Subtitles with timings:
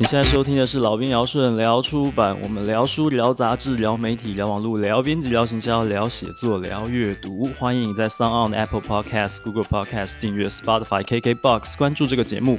[0.00, 7.50] 你现在收听的是老编姚顺聊出版，我们聊书、聊杂志、聊媒体、聊网络、聊编辑、聊行销、聊写作、聊阅读。
[7.58, 12.58] 欢迎你在 SoundOn、Apple Podcast、Google Podcast 订阅 Spotify、KKBox 关注这个节目。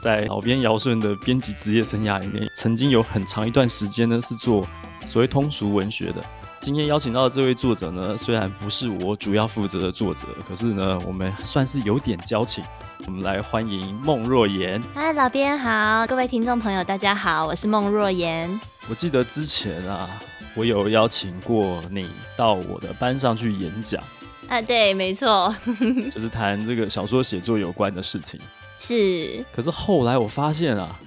[0.00, 4.66] 在老编姚顺的编辑职业生涯里面，曾经有很长一段时间呢是做
[5.06, 6.14] 所谓通俗文学的。
[6.60, 12.64] 今天邀请到的这位作者呢，虽然不是我主要负责的作者，可是呢，我们算是有点交情。
[13.06, 14.82] 我们来欢迎孟若妍。
[14.92, 18.50] 嗨，老编好，各位听众朋友，大家好，我是孟若妍。
[18.90, 20.10] 我记得之前啊，
[20.54, 24.02] 我有邀请过你到我的班上去演讲。
[24.48, 25.54] 啊，对，没错，
[26.12, 28.38] 就是谈这个小说写作有关的事情。
[28.80, 29.44] 是。
[29.54, 30.98] 可是后来我发现啊，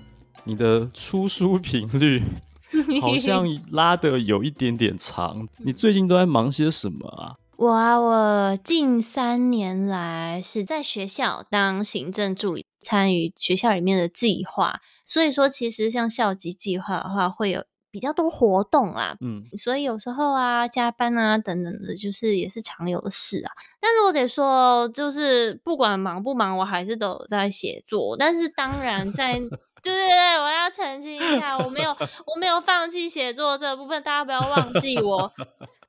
[0.45, 2.23] 你的出书频率。
[3.01, 7.35] 好像拉的有一点点长，你最近都在忙些什么啊？
[7.57, 19.15] 我啊，我近三年来是在学校当行政助理，参与学校里面的计划，所以说其实像校级计划的话，会有比较多活动啦。
[19.21, 23.51] 嗯，所以有时候啊，加班啊等等的，就是也是常有的事啊。
[23.79, 28.15] 但是我得说，就是不管忙不忙，我还是都有在写作。
[28.17, 29.39] 但是当然在。
[29.83, 31.91] 对对对，我要澄清一下，我没有
[32.27, 35.31] 我没有放弃写作这部分，大家不要忘记 我。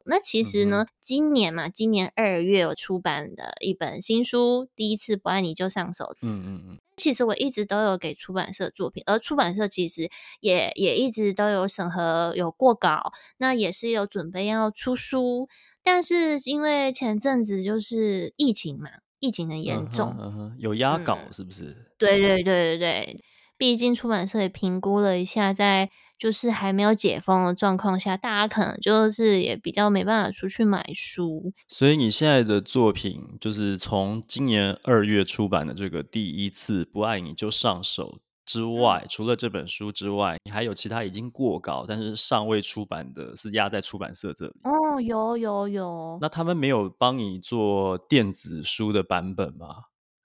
[0.05, 6.13] 那其实呢，今年嘛，今年二月我出版的一本新书，第一次不爱你就上手。
[6.23, 6.79] 嗯嗯嗯。
[6.97, 15.49] 其实我一直都有给出版社作品，而出版社其实也也一直都有审核有过稿，那也是有准备要出书，
[15.85, 21.65] 但是因为前阵子就是疫情嘛，疫情很严重，嗯嗯、有压稿是不是？
[21.65, 23.25] 嗯、对对对对对。
[23.63, 31.53] 毕竟出版社也评估了一下，在就是还没有解封的状况下，大家可能就是也比较没办法出去买书。
[31.69, 44.55] 所以你现在的作品，就是从今年二月出版的这个第一次不爱你就上手之外，除了这本书之外，你还有其他已经过稿但是尚未出版的，是压在出版社这里。
[44.65, 46.19] 哦，有有有。
[46.21, 49.69] 那他们没有帮你做电子书的版本吗？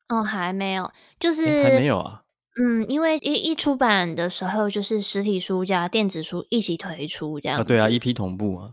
[0.10, 2.24] 哦，还没有，就是还没有啊。
[2.60, 7.60] 嗯，因为一一出版的时候，就是实体书加电子书一起推出这样。
[7.60, 8.72] 啊，对啊，一批同步啊，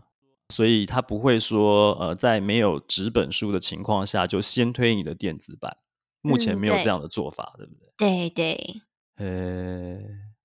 [0.49, 5.77] 所以他不会说，呃，在没有纸本书的情况下就先推你的电子版，
[6.21, 7.95] 目前没有这样的做法，嗯、对，对不对？
[7.97, 8.81] 对对。
[9.17, 9.99] 呃，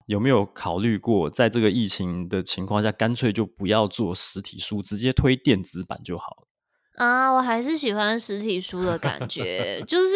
[0.07, 6.49] 有没有考虑过，在这个疫情的情况下，干脆就不要做实体书，直接推电子版就好了？
[6.97, 10.09] 啊，我还是喜欢实体书的感觉，就是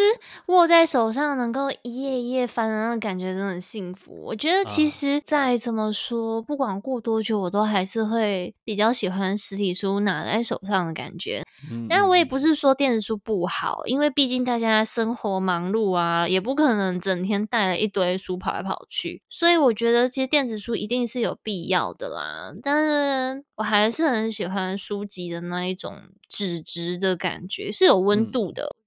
[0.47, 4.13] 握在手上能够一页一页翻的那种感觉，真的很幸福。
[4.23, 11.43] 我觉得其实再怎么说，不管过多久，我都还是会比较喜欢实体书拿在手上的感觉。
[11.89, 22.53] 但我也不是说电子书不好，因为毕竟大家生活忙碌啊，也不可能整天带了一堆书跑来跑去，所以我觉得其实电子书一定是有必要的啦。
[22.61, 25.95] 但是我还是很喜欢书籍的那一种
[26.35, 28.63] 纸质的感觉，是有温度的。
[28.63, 28.77] 嗯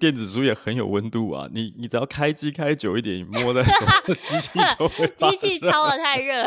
[0.00, 1.46] 电子书也很有温度啊！
[1.52, 6.44] 你你只要开机开久一点，你摸在手上，机器 就会机器超的太热，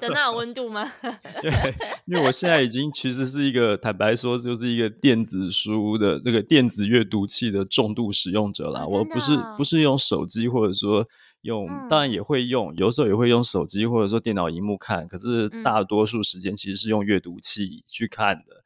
[0.00, 0.90] 有那有温度吗？
[1.44, 1.74] 因为
[2.06, 8.80] 因为我现在已经 其实是一个坦白说，就是一个电子书的那个电子阅读器的重度使用者啦。
[8.84, 11.06] 哦、我不是不是用手机，或者说
[11.42, 18.54] 用，嗯、当然也会用，有时候也会用手机或者说电脑荧幕看，可是大多数时间其实是用阅读器去看的。
[18.54, 18.59] 嗯、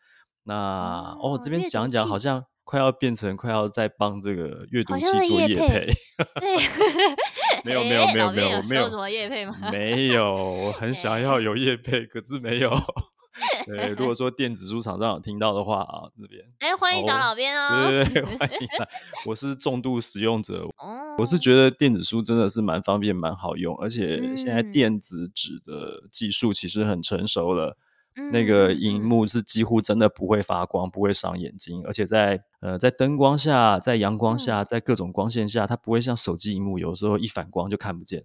[0.45, 2.45] 那哦，哦，这边讲讲好像。
[2.67, 5.87] 快要变成快要在帮这个阅读器做业配，
[6.41, 6.57] 对，
[7.63, 9.55] 没有没有没有没有没有什么业配吗？
[9.71, 12.71] 没有，我很想要有业配，可是没有。
[13.67, 18.89] 对，如果说电子书厂商有听到的话啊，这边哎，欢迎找老编哦，对对对， 欢迎来。
[19.27, 20.67] 我是重度使用者，
[21.19, 27.77] 我是觉得电子书真的是蛮方便、蛮好用，而且现在电子纸的技术其实很成熟了。
[28.31, 38.25] 那个荧幕是几乎真的不会发光，不会伤眼睛，而且在呃在灯光下、在阳光下、在各种光线下，它不会像手机荧幕有时候一反光就看不见。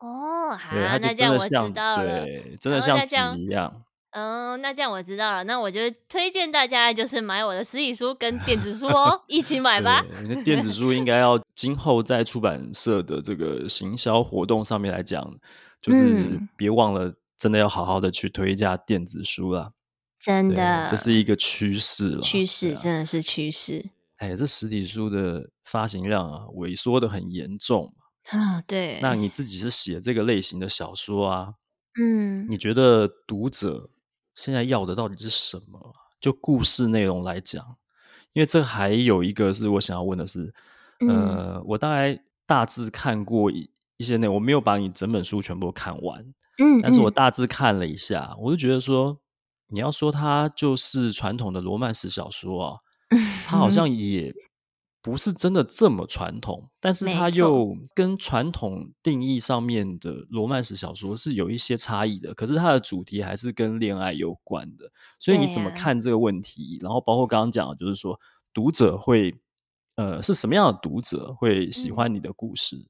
[0.00, 3.82] 哦，好，它就真的像，对，真的像纸一样。
[4.10, 10.04] 嗯，那这样我知道了，那我就推荐大家就是买我的实体书跟电子书哦，一起买吧。
[10.28, 15.34] 那电子书应该要今后在出版社的这个行销活动上面来讲，
[15.80, 17.14] 就是别忘了。
[17.42, 19.72] 真的要好好的去推一下电子书了，
[20.16, 22.18] 真的，这是一个趋势了。
[22.20, 23.84] 趋势真的是趋势。
[24.18, 27.92] 哎，这实体书的发行量啊，萎缩的很严重
[28.30, 28.62] 啊。
[28.64, 31.54] 对，那你自己是写这个类型的小说啊？
[32.00, 33.90] 嗯，你觉得读者
[34.36, 35.96] 现在要的到底是什么？
[36.20, 37.76] 就故事内容来讲，
[38.34, 40.54] 因为这还有一个是我想要问的是，
[41.00, 42.16] 嗯、呃，我大概
[42.46, 43.68] 大致看过一。
[43.98, 46.24] 一一些内容，我没有把你整本书全部看完，
[46.58, 49.18] 嗯，但是我大致看了一下，我就觉得说，
[49.68, 52.76] 你要说它就是传统的罗曼史小说啊，
[53.46, 54.34] 它好像也
[55.00, 66.78] 不是真的这么传统，但是它又跟传统定义上面的罗曼史小说是有一些差异的，可是它的主题还是跟恋爱有关的，所以你怎么看这个问题？
[66.82, 68.18] 然后包括刚刚讲的，就是说
[68.52, 69.34] 读者会。
[69.96, 72.76] 呃，是什么样的读者会喜欢你的故事？
[72.76, 72.88] 嗯，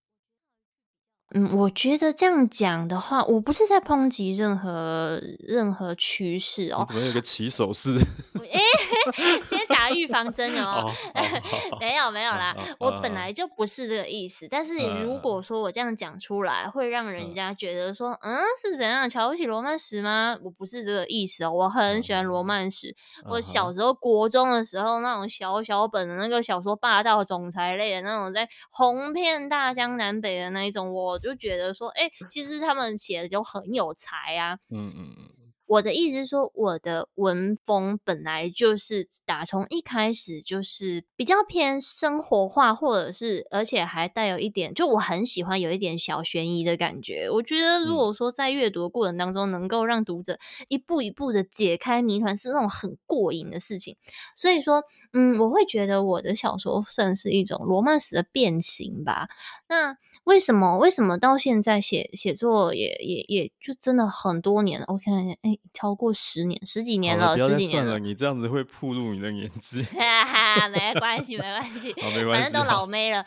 [1.52, 6.84] 我觉得这样讲的话，我不是在抨击任何任何趋势哦。
[6.86, 7.96] 怎么有个起手式？
[9.44, 10.90] 先打预防针哦。
[11.80, 14.46] 没有没有啦，我本来就不是这个意思。
[14.50, 20.36] 但是如果说我这样讲出来，会让人家觉得说，嗯，是怎样瞧不起罗曼史吗？
[20.42, 21.50] 我不是这个意思哦。
[21.50, 22.94] 我很喜欢罗曼史。
[23.30, 31.18] 我小时候国中的时候，那种小小本的那个小说，霸道总裁类的那种，在红遍大江南北的那一种，我。
[31.22, 34.58] 就觉得说，哎、欸，其实他们写的就很有才啊。
[34.70, 35.41] 嗯嗯嗯。
[35.72, 47.30] 我的意思是说，我的文风本来就是打从一开始就是比较偏生活化，或者是而且还带有一点，就我很喜欢有一点小悬疑的感觉。
[47.30, 50.38] 我觉得如果说在阅读的过程当中，能够让读者
[50.68, 53.96] 一步一步的解开谜团，是那种很过瘾的事情。
[54.36, 54.82] 所以说，
[55.14, 59.28] 嗯，我会觉得我的小说算是一种罗曼史的变形吧。
[59.68, 60.78] 那为什么？
[60.78, 64.86] 为什么到现在写写作也也也就真的很多年了？
[64.88, 65.36] 我看哎。
[65.42, 67.98] 欸超过十年，十几年了，了十几年了。
[67.98, 69.82] 你这样子会暴露你的年纪。
[69.82, 73.24] 哈哈，没关系，没关系，没关系，反正都老妹了。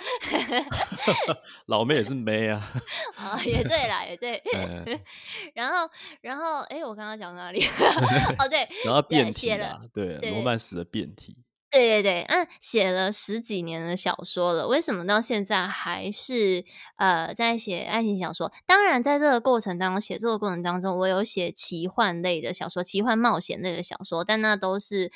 [1.66, 2.62] 老妹也是妹啊。
[3.18, 4.42] 哦，也对啦，也对。
[5.56, 5.90] 然后，
[6.22, 7.66] 然后，哎，我刚刚讲哪里？
[8.38, 11.36] 哦，对，然后变体了，对，罗曼史的变体。
[11.76, 16.64] 对对对，嗯，写了十几年的小说了，为什么到现在还是
[16.96, 18.50] 呃在写爱情小说？
[18.66, 25.12] 当然，在这个过程当中，写作的过程当中，我有写奇幻类的小说、奇幻冒险类的小说，但那都是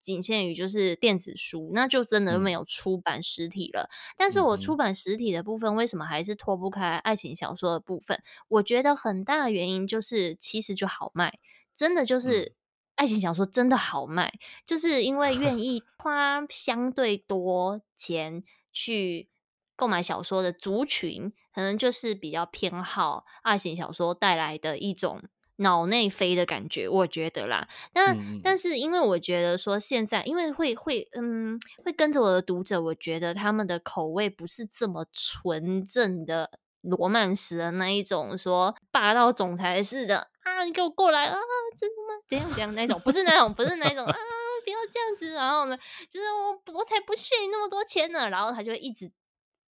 [0.00, 3.90] 仅限于就是电子书，那就真的没有出版实体了。
[3.92, 8.22] 嗯、但是我出版实体的部分，为什么还是脱不开爱情小说的部分？
[8.48, 11.38] 我觉得很大的原因就是，其实就好卖，
[11.76, 12.40] 真的就是。
[12.44, 12.52] 嗯
[12.98, 14.28] 爱情小说真的好卖，
[14.66, 18.42] 就是因为愿 意花相对多钱
[18.72, 19.28] 去
[19.76, 25.22] 购买小说的族群，可能就是比较偏好爱情小说带来的一种
[25.58, 27.68] 脑内飞的感觉，我觉得啦。
[27.92, 36.50] 但、嗯、但是因为我觉得说现在，因为会会嗯会跟着我的读者，我觉得他们的口味不是这么纯正的
[36.80, 40.26] 罗曼史的那一种，说霸道总裁式的。
[40.48, 40.64] 啊！
[40.64, 41.36] 你给我过来啊！
[41.78, 42.20] 真的吗？
[42.28, 43.00] 怎样怎样那种？
[43.04, 44.16] 不是那种，不是那种啊！
[44.64, 45.32] 不要这样子。
[45.32, 45.78] 然后呢，
[46.10, 48.28] 就是我我才不屑你那么多钱呢。
[48.28, 49.10] 然后他就会一直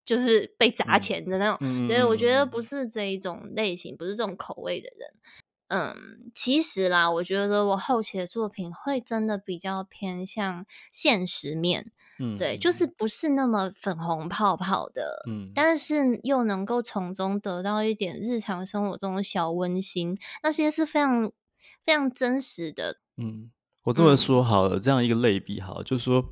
[0.05, 1.57] 就是被砸钱的那种。
[1.61, 5.13] 嗯、对，我觉得不是这一种类型，不是这种口味的人。
[5.69, 11.91] 嗯，其实啦，我觉得我后期的作品会真的比较偏向现实面。
[12.19, 21.31] 嗯，对，就是不是那么粉红泡泡的，嗯，但是又能够从中得到一点日常生活中的小温馨，那些是非常
[21.85, 22.97] 非常真实的。
[23.17, 23.51] 嗯，
[23.83, 26.23] 我这么说好了，嗯、这样一个类比好了，就是说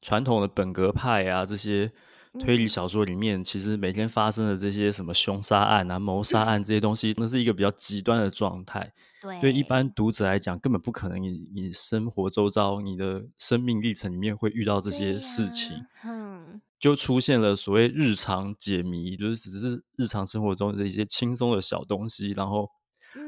[0.00, 1.92] 传统的本格派啊，这些
[2.38, 8.92] 推理小说里面，嗯、其实每天发生的这些什么凶杀案啊、谋杀案这些东西，那是一个比较极端的状态。
[9.20, 15.76] 对，对一般读者来讲，根本不可能你你生活周遭、你的生命历程里面会遇到这些事情。
[16.04, 22.70] 嗯，就出现了所谓日常解谜，就是只是日常生活中的一些轻松的小东西，然后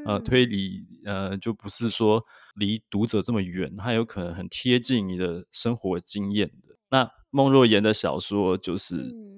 [0.05, 2.23] 呃推理呃就不是说
[2.55, 6.77] 离读者这么远，它有可能很贴近你的生活经验的。
[6.89, 8.95] 那孟若言的小说就是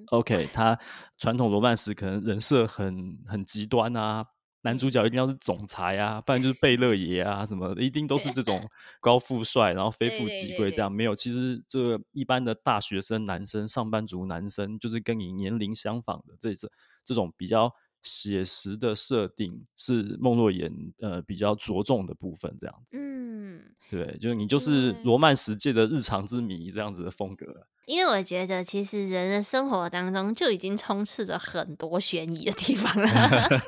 [0.08, 0.78] OK，他
[1.18, 4.26] 传统罗曼史可能人设很很极端啊。
[4.62, 8.68] 男主角一定要是总裁啊，不然就是贝勒爷啊什么的，一定都是这 种
[9.00, 10.92] 高富帅，然后非富即贵这样。
[10.92, 16.68] 没有，其实这个一般的大学生男生、上班族男生，就是跟你年龄相仿的这这
[17.04, 17.72] 这种比较
[18.02, 22.98] 写实的设定，是孟若言呃比较着重的部分这样子。
[22.98, 23.62] 嗯，
[23.92, 27.68] 对，就是你就是罗曼史界的日常之谜这样子的风格。
[27.86, 33.08] 因为我觉得，其实人的生活当中就已经充斥着很多悬疑的地方了，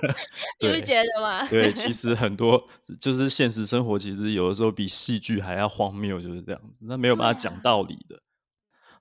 [0.60, 1.48] 你不觉得吗？
[1.48, 2.64] 对，其 实很多
[3.00, 6.84] 就是现实生活，其实有的时候比戏剧还要荒谬，就是这样子。
[6.88, 8.20] 那没有办法讲道理的。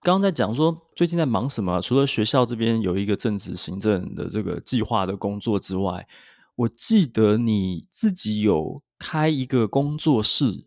[0.02, 1.80] 刚刚在讲说最近在忙什么？
[1.80, 6.06] 除了学校这边有一个政治行政的这个计划的工作之外，
[6.54, 10.66] 我记得你自己有开一个工作室，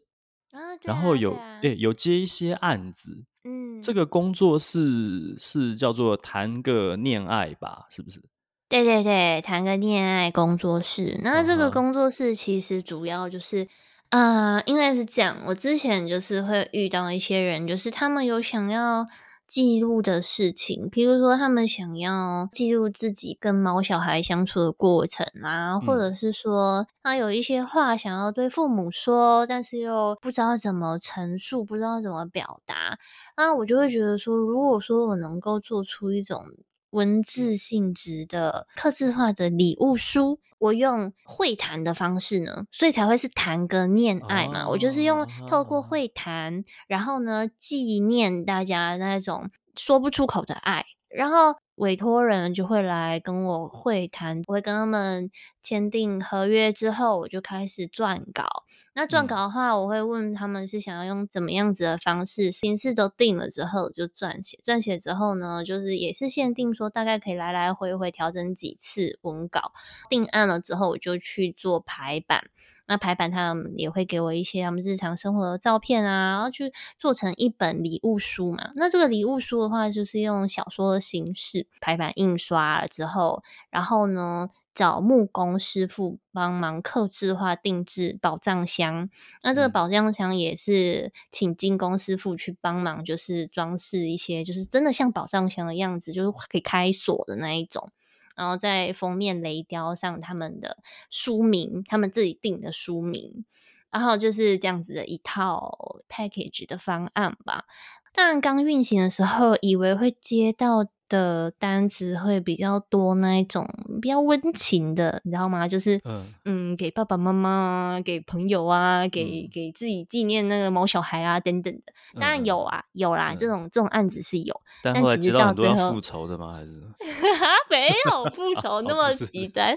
[0.84, 3.24] 然后有诶有接一些案子。
[3.44, 8.22] 嗯这个工作室是叫做谈个恋爱吧，是不是？
[8.68, 11.20] 对对对，谈个恋爱工作室。
[11.24, 13.66] 那这个工作室其实主要就是，
[14.10, 15.38] 啊、呃，应该是这样。
[15.46, 19.08] 我之前就是会遇到一些人，就是他们有想要
[19.50, 33.00] 记录的事情，比如说他们想要记录自己跟猫小孩相处的过程啊，或者是说他有一些话想要对父母说，但是又不知道怎么陈述，不知道怎么表达。
[33.36, 36.46] 那我就会觉得说，如果说我能够做出一种。
[36.92, 44.64] 文字性质的刻字化的礼物书，我用会谈的方式呢，所以才会是谈个恋爱嘛。
[44.64, 51.56] Oh, 我就是用透过会谈，然后呢，纪念大家那种说不出口的爱，然后。
[51.80, 55.32] 委托人就会来跟我会谈，我会跟他们
[55.64, 58.66] 签订合约之后，我就开始撰稿。
[58.94, 64.60] 那撰稿的话，我会问他们是想要用怎么样子的方式，形式都定了之后就撰写。
[64.66, 69.72] 撰写之后呢，就是也是限定说大概可以来来回回调整几次文稿。
[70.10, 72.50] 定案了之后，我就去做排版。
[72.90, 78.72] 那排版他们也会给我一些他们日常生活的照片啊，然后去做成一本礼物书嘛。
[78.76, 89.08] 那这个礼物书的话，就是用小说的形式排版印刷了之后，然后呢找木工师傅帮忙刻制化定制宝藏箱。
[89.44, 97.92] 那这个宝藏箱也是请金工师傅去帮忙，就是装饰一些，就是真的像宝藏箱的样子，就是可以开锁的那一种。
[98.40, 100.78] 然后在封面雷雕上他们的
[101.10, 103.44] 书名，他们自己定的书名，
[103.92, 107.66] 然后就是这样子的一套 package 的方案吧。
[108.14, 113.68] 当然刚运行的时候，以为会接到的单子会比较多，那一种
[114.02, 115.68] 比较温情的，你知道吗？
[115.68, 121.92] 就是嗯，嗯，给爸爸妈妈、给朋友啊，给、嗯、给自己纪念那个毛小孩啊等等的。
[122.20, 124.62] 当然有啊，有啦，嗯、这种这种案子是有。
[124.84, 126.54] 但后来接到很多要复仇的吗？
[126.54, 126.80] 还是
[127.70, 129.76] 没有复仇那么极端，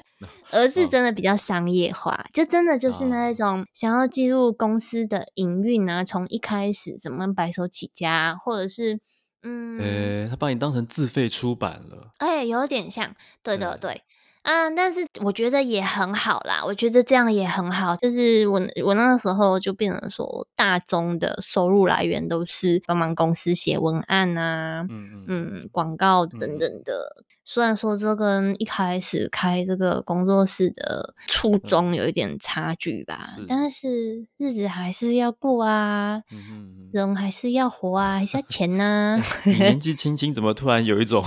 [0.51, 9.01] 而是真的比较商业化，就真的就是那一种想要记录公司的营运啊，从一开始怎么白手起家，或者是。
[9.43, 14.03] 嗯，诶、欸，他把你当成自费出版了，哎、欸，有点像，对对对。
[14.43, 17.95] 啊，但是我觉得也很好啦，我觉得这样也很好。
[17.97, 27.15] 就是我我那个时候就变成说，大宗的收入来源都是帮忙公司写文案啊，嗯嗯，广告等等的。
[27.19, 39.25] 嗯、虽然说这跟一开始开这个工作室的初衷有一点差距吧，嗯、但是日子还是要过啊，嗯、人还是要活啊，还是要钱呐、啊。
[39.45, 41.23] 你年纪轻轻，怎么突然有一种？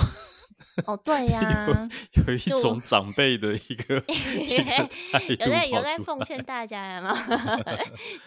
[0.86, 1.90] 哦，对呀、啊，
[2.28, 3.96] 有一种长辈的一个，
[5.40, 7.18] 有在有在奉劝 大家吗？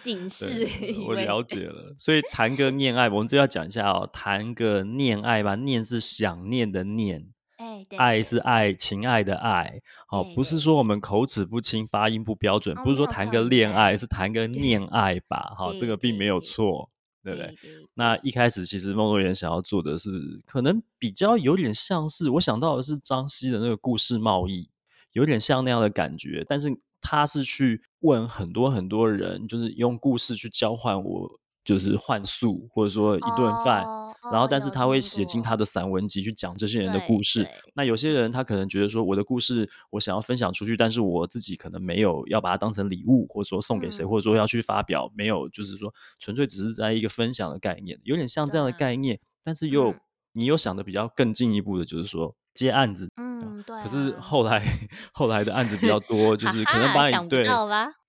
[0.00, 0.66] 警示，
[1.06, 1.94] 我了解了。
[1.98, 4.08] 所以谈个恋爱，我们就要讲一下哦。
[4.12, 7.26] 谈个恋爱吧，念是想念的念，
[7.58, 9.80] 哎，爱是爱情爱的爱。
[10.10, 15.54] 哦，不是说我们口齿不清、发音不标准，不是说谈个恋爱，是谈个恋爱吧？
[15.56, 16.88] 哈，这个并没有错。
[17.34, 17.56] 对不对？
[17.94, 20.10] 那一开始其实梦若妍想要做的是，
[20.46, 24.70] 可能比较有点像是我想到的是张希的那个故事贸易，
[25.12, 26.44] 有点像那样的感觉。
[26.46, 26.68] 但是
[27.00, 31.37] 他是去问很多很多人，就是用故事去交换我。
[31.68, 37.46] 就是换宿，或者说一顿饭，哦、然后但是他会写进他的散文集去讲这些人的故事。
[37.74, 49.16] 那有些人他可能觉得说，我的故事我想要分享出去，但是我自己可能没有要把它当成礼物，或者说送给谁，嗯、或者说要去发表，没有就是说纯粹只是在一个分享的概念，有点像这样的概念。
[49.16, 50.00] 啊、但是又、嗯、
[50.32, 53.10] 你又想的比较更进一步的，就是说接案子。
[53.20, 53.82] 嗯，对、啊。
[53.82, 54.64] 可是后来
[55.12, 57.46] 后来的案子比较多，就是可能把你对。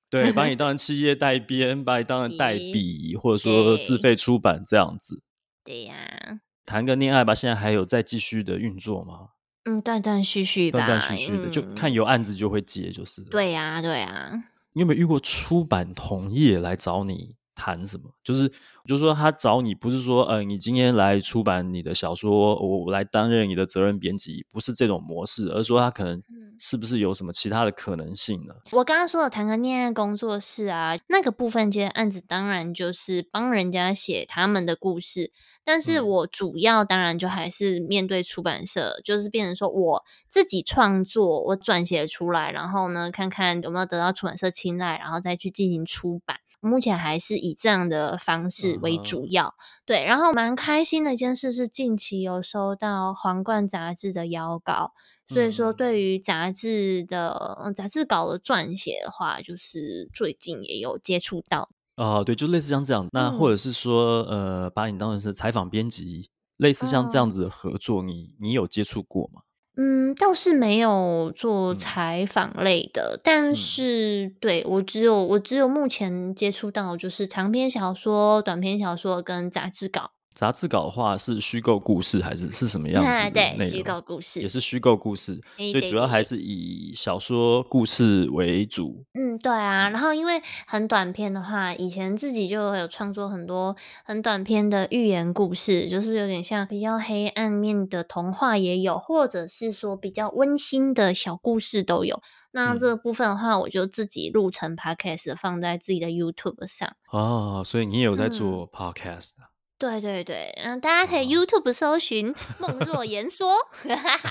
[0.09, 5.21] 对，把你 当成企业代编，把你当成代笔，或者说自费出版这样子。
[5.63, 9.29] 对呀、啊，谈个恋爱吧，现在还有在继续的运作吗？
[9.65, 13.21] 嗯，断断续续吧，断断续续的，嗯、就看有案子就会接，就是。
[13.23, 14.43] 对呀、啊，对呀、啊。
[14.73, 18.09] 你有没有遇过出版同业来找你谈什么？
[18.23, 18.47] 就是，
[18.87, 26.17] 就是说他找你，不是说，呃，你今天来出版你的小说，我我来担任你的责任编辑，不是这种模式，而是说他可能。
[26.29, 28.53] 嗯是不是有什么其他的可能性呢？
[28.73, 35.31] 我刚刚说的谈个恋爱工作室啊，那个部分接案子当然就是帮人家写他们的故事，
[35.63, 46.39] 但是我主要当然就还是面对出版社，嗯、就是变成说我自己创作，我撰写出来，然后呢，看看有没有得到出版社青睐，然后再去进行出版。
[46.59, 49.53] 目前还是以这样的方式为主要，嗯、
[49.85, 50.05] 对。
[50.05, 54.93] 然后蛮开心的一件事是，近期有收到《皇冠》杂志的邀稿。
[55.31, 61.69] 所以说，对于杂志的杂志稿的撰写的话，就是最近也有接触到。
[61.97, 63.07] 哦，对，就类似像这样。
[63.11, 69.41] 那或者是说，嗯、呃，把你当成是采访编辑，类似像这样子的合作，你你有接触过吗？
[69.75, 80.11] 嗯，倒是没有做采访类的，嗯、但是、嗯、对我只有我只有目前接触到就是长篇小说、短篇小说跟杂志稿。
[80.39, 85.37] 杂志稿的话是虚构故事还是是什么样子 对，虚构故事也是虚构故事，
[85.69, 89.03] 所以主要还是以小说故事为主。
[89.15, 89.89] 嗯，对啊。
[89.89, 102.21] 然后因为很短篇的话，以前自己就有创作很多很短篇的寓言故事，就是有点像比较黑暗面的童话也有，或者是说比较温馨的小故事都有。
[102.51, 106.89] 那这个部分的话，我就自己录成 podcast 放在自己的 YouTube 上。
[107.11, 109.31] 哦，所以你也有在做 podcast
[109.79, 113.55] 对对对，嗯，大家可以 YouTube 搜寻 孟若言说。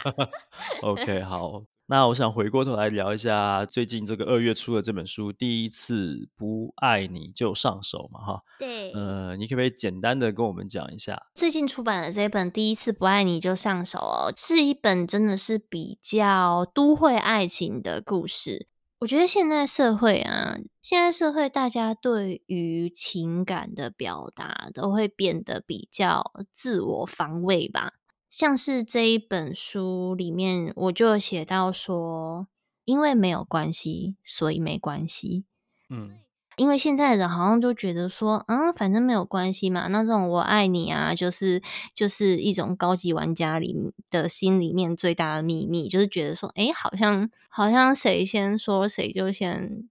[0.82, 8.42] OK，好，那我想回过头来聊一下最近这个二月出的这本书《第一次不爱你就上手》嘛，哈。
[8.58, 8.92] 对。
[8.92, 18.68] 呃，你可不可以简单的跟我们讲一下最近出版的这本《第一次不爱你就上手》哦，是一本真的是比较都会爱情的故事。
[19.00, 27.92] 我觉得现在社会啊，现在社会大家对于情感的表达都会变得比较自我防卫吧。
[28.28, 32.48] 像是这一本书里面，我就写到说，
[32.84, 35.44] 因为没有关系，所以没关系。
[35.88, 36.18] 嗯。
[36.58, 39.86] 因为现在的人好像就觉得说，嗯，反正没有关系嘛。
[39.88, 41.62] 那这种我爱你啊，就是
[41.94, 43.74] 就是一种高级玩家里
[44.10, 49.88] 的心里面最大的秘密，就是觉得说，哎，好像好像谁先说谁就先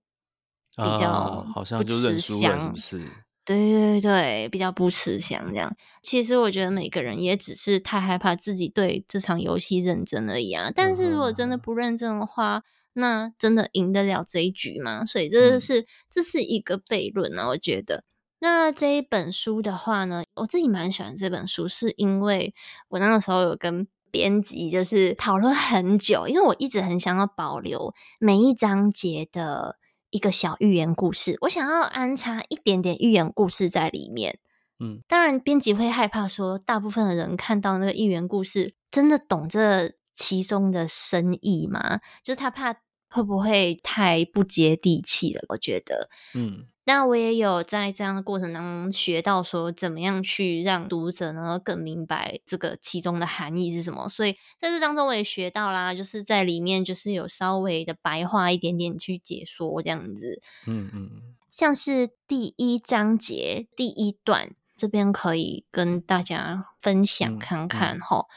[0.75, 3.01] 比较好像就认输了，是不是？
[3.45, 5.73] 对对对，比较不吃香这样。
[6.03, 10.69] 其实我觉得每个人也只是太害怕自己对这场游戏认真而已啊。
[10.75, 12.63] 但是如果真的不认真的话，
[12.99, 15.05] 那真的赢得了这一局吗？
[15.05, 18.03] 所以这是、嗯、这是一个悖论啊，我觉得。
[18.39, 22.53] 那这一本书的话呢，我自己蛮喜欢这本书，是因为
[22.89, 29.77] 我那个时候有跟编辑就是讨论很久，因为我一直很想要保留每一章节的
[30.09, 34.39] 一个小寓言故事，我想要安插一点点寓言故事在里面。
[34.79, 41.99] 嗯，当然编辑会害怕说，大部分的人看到那个寓言故事，真的懂这其中的深意吗？
[42.23, 42.75] 就是他怕。
[43.09, 45.43] 会不会太不接地气了？
[45.49, 54.07] 我觉得，嗯，那我也有在这样的过程当中学到说，怎么样去让读者呢更明白这个其中的含义是什么。
[54.09, 61.09] 所以在这当中我也学到啦，就是在里面就是有稍微的白话一点点去解说这样子，嗯嗯，
[61.49, 68.31] 像是第一章节第一段这边可以跟大家分享看看哈，嗯嗯，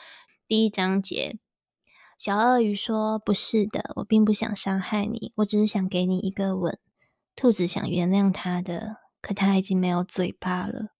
[0.48, 1.38] 第一章节。
[2.20, 6.78] 小鳄鱼说：“不是的，我并不想伤害你，我只是想给你一个吻。”
[7.35, 10.90] 兔子想原谅他的，可他已经没有嘴巴了。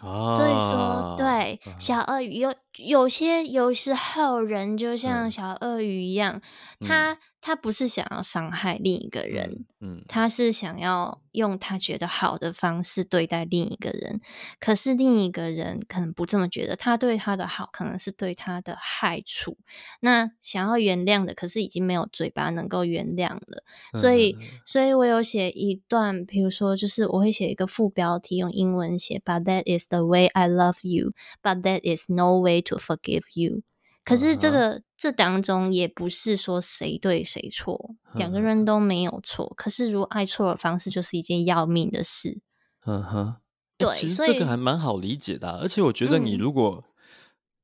[0.00, 6.40] 啊，所以说，对，小鳄鱼有有些有时候人就像小鳄鱼一样，
[6.78, 7.18] 嗯、他。
[7.40, 14.20] 他不是想要伤害另一个人，嗯，他是想要用他觉得好的方式对待另一个人。
[14.58, 19.56] 可是另一个人可能不这么觉得，他对他的好可能是对他的害处。
[20.00, 23.62] 那想要原谅的，可是已经没有嘴巴能够原谅了。
[23.94, 33.62] 所以，嗯、所以我有写一段，比如说，就是我会写一个副标题，用英文写，But that is the way I love you, but that is no way to forgive you。
[34.04, 34.82] 可是这个、uh.
[34.98, 38.32] 这当中也不是说谁对谁错，两、uh.
[38.34, 39.54] 个人都没有错。
[39.56, 42.42] 可是如果爱错了方式，就是一件要命的事。
[42.84, 43.36] 嗯哼、uh，huh.
[43.78, 45.58] 对，其实这个还蛮好理解的、啊。
[45.62, 46.92] 而且我觉得你如果，嗯、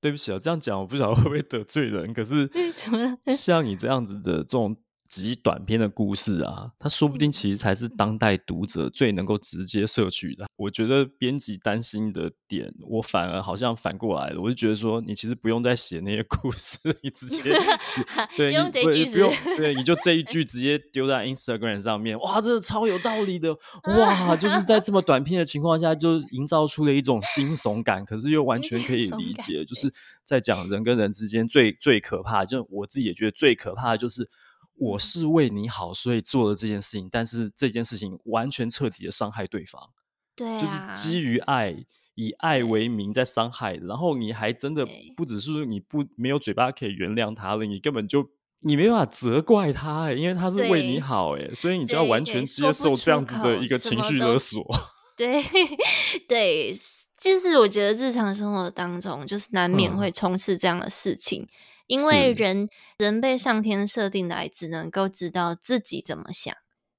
[0.01, 2.15] 对不起啊，这样讲我不晓得会不会得罪人。
[2.15, 2.49] 可是
[3.37, 4.77] 像你这样子的这种。
[5.23, 10.47] 极短篇的故事啊，它说不定其实才是当代读者最能够直接摄取的。
[10.57, 14.41] 我觉得编辑担心的点，我反而好像反过来了。
[14.41, 17.43] 我就觉得说，你其实不用再写那些故事，你直接
[18.37, 23.57] 对，你不用对，你就这一 句直接丢在 Instagram 上面，哇，这是超有道理的，
[23.99, 29.93] 哇，就是在这么短篇的情况下，就营造出了一种惊悚感，可是又完全可以理解，就是
[30.25, 34.29] 在讲人跟人之间最最可怕，就我自己也觉得最可怕的就是。
[34.77, 39.91] 我是为你好，所以做了这件事情，但是这件事情完全彻底的伤害对方。
[40.37, 41.77] 对啊，就是基于爱，
[42.17, 44.85] 以爱为名在伤害，然后你还真的
[45.17, 48.29] 不只是你不没有嘴巴可以原谅他了，你根本就
[48.61, 54.65] 你没办法责怪他，因为他是为你好，哎，所以你就要完全接受这样子的一个情绪勒索。
[55.17, 55.45] 对
[56.27, 56.75] 对，
[57.17, 61.43] 就是我觉得日常生活当中，就是难免会充斥这样的事情。
[61.43, 61.49] 嗯
[61.87, 62.69] 因为人
[62.99, 66.55] 人被上天设定来，只能够知道自己怎么想，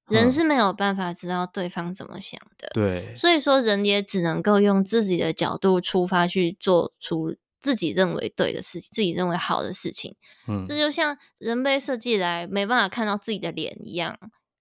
[0.08, 2.68] 人是没有办法知道对方怎么想的。
[2.74, 10.14] 对，所以说人也只能够用自己的角度出发去做出自己认为对的事情，自己认为好的事情。
[10.46, 14.16] 嗯，这就像人被设计来没办法看到自己的脸一样。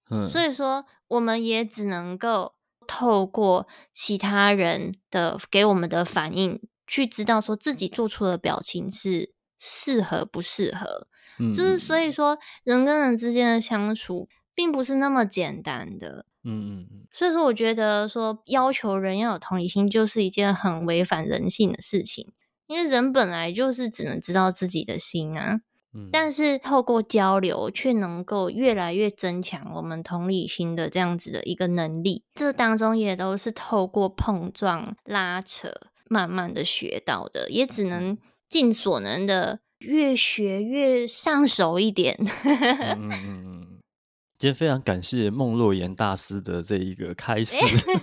[0.09, 2.55] 嗯，所以说我们也只能够
[2.87, 11.07] 透过其他人的给我们的反应，去知道说自己做出的表情是适合不适合。
[11.39, 16.25] 嗯，就是所以说人跟人之间的相处并不是那么简单的。
[16.47, 22.31] 嗯嗯嗯，所以说我觉得说要求人要有同理心，就是一件很违反人性的事情，
[22.67, 25.61] 因为人本来就是只能知道自己的心啊。
[25.93, 32.25] 嗯，但是透过交流，却能够越来越增强我们同理心的这样子的一个能力。
[32.35, 35.73] 这当中也都是透过碰撞、拉扯，
[36.07, 38.17] 慢慢的学到的，也只能
[38.49, 42.17] 尽所能的越学越上手一点。
[42.43, 43.65] 嗯嗯 嗯。
[44.37, 47.93] 今天非常感谢孟若言大师的这一个开始、 欸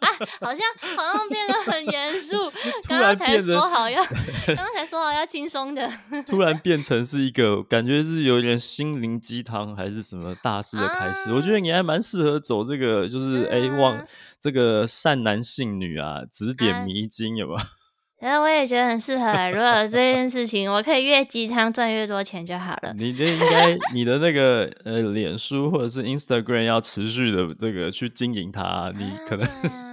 [0.00, 0.08] 啊，
[0.40, 2.50] 好像好像变得很严肃。
[2.88, 4.02] 刚刚才说好要，
[4.46, 5.88] 刚刚才说好要轻松的，
[6.26, 11.30] 突然变成是一个感觉是有点心灵鸡汤还是什么大师的开始。
[11.30, 14.06] 啊、我觉得你还蛮适合走这个，就是哎、嗯啊，往
[14.40, 17.58] 这个善男信女啊，指点迷津，有没有？
[18.22, 19.50] 然后我也觉得很适合。
[19.50, 22.94] 如果有这件事情，我可以越鸡汤赚越多钱就好了。
[22.96, 29.44] 你这应该你的那个呃，脸书或者是 Instagram 要持续的这个去经营它，你可能。
[29.44, 29.91] 啊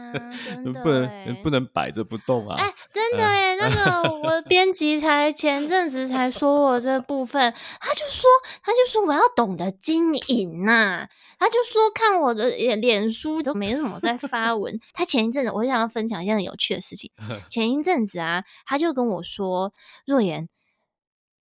[0.82, 2.56] 不能不能摆着不动啊！
[2.60, 8.30] 哎、欸，真的哎，那个我编辑才前阵子才说我这部分，他就说
[8.64, 14.80] 他就说我要懂得经营呐、啊，他就说看我的脸脸书都没什么在发文。
[14.94, 17.12] 他前一阵子我想要分享一件很有趣的事情，
[17.50, 19.74] 前一阵子啊，他就跟我说
[20.06, 20.50] 若妍。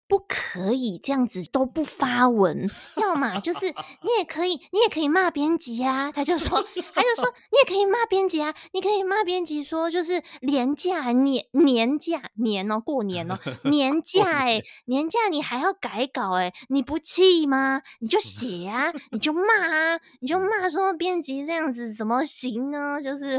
[0.09, 6.11] 不可以这样子都不发文，要么就 是你也可以，你也可以骂编辑啊。
[6.11, 13.38] 他就说，他就说 你也可以骂编辑啊，你可以骂编辑说就是年假年年假年哦，过年哦，
[13.71, 17.83] 年假哎、欸，年假你还要改稿哎、欸，你不气吗？
[18.01, 22.99] 你就写啊，你就骂啊，你就骂说编辑这样子怎么行呢？
[23.03, 23.37] 就是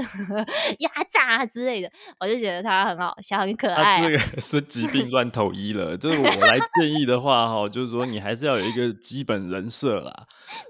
[0.79, 3.97] 压榨之类的，我就觉得他很好笑，很可爱、啊。
[3.97, 6.58] 他这个是疾病乱投医了，就是我来。
[6.79, 10.27] 建议的话，哈，就是说你还是要有一个基本人设啦。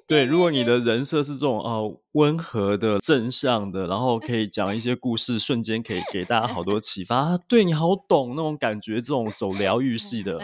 [0.09, 10.39] 对，如果你的人设是这种呃温和的、正向的，然后可以 讲一些故事，瞬间可以给大家好多启发，对你好懂那种感觉，这种走疗愈系的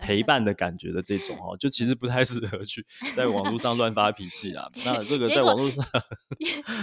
[0.00, 4.66] 陪伴的感觉的这种哦，就其实不太适合去 在网络上乱发脾气啦。
[4.82, 5.84] 那这个在网络上，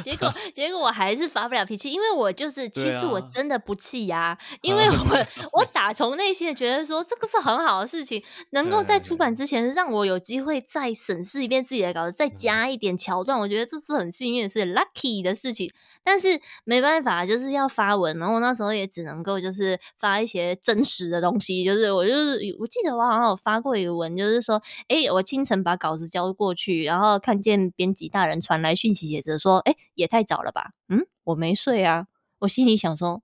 [0.04, 11.90] 结果 结果我还是发不了脾气，因为我就是其实我真的不气呀、啊，因为我我打从内心的觉得说这个是很好的事情，能够在出版之前让我有机会再审视一遍自己的。
[11.92, 15.72] 搞得再加一点桥段，我觉得这是很幸运是 lucky 的事情。
[16.04, 21.64] 但是没办法，就是要发文，然后我那时候也只能够就是发一些真实的东西。
[21.64, 30.72] 就是我就是我记得我好像有发过一个文，就是说，哎，我清晨把稿子交过去，然后看见编辑大人传来讯息，写着说，哎，也太早了吧？
[30.90, 32.08] 嗯，我没睡啊。
[32.40, 33.22] 我心里想说，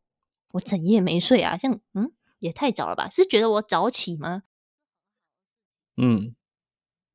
[0.53, 3.09] 我整夜没睡啊，像嗯，也太早了吧？
[3.09, 4.43] 是觉得我早起吗？
[5.97, 6.33] 嗯。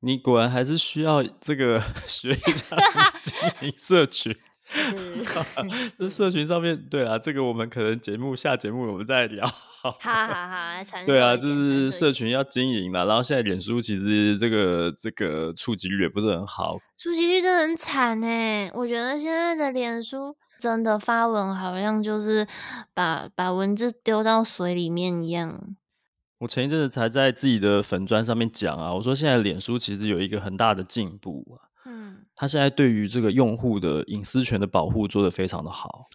[0.01, 2.77] 你果然还是需要这个 学一下
[3.23, 4.35] 经营社群。
[5.99, 9.45] 这社群上面，对啊，这个我们可能节目下节目我们再聊。
[9.45, 13.05] 好好好，对啊，就是社群要经营了。
[13.05, 18.71] 然后现在脸书其实这个这个触及率也不是很好，触及率真的很惨哎。
[18.73, 22.47] 我觉得现在的脸书真的发文好像就是
[22.95, 25.75] 把把文字丢到水里面一样。
[26.41, 36.09] 我前一阵子才在自己的粉砖上面讲啊，我说现在脸书其实有一个很大的进步啊，嗯，它现在对于这个用户的隐私权的保护做得非常的好，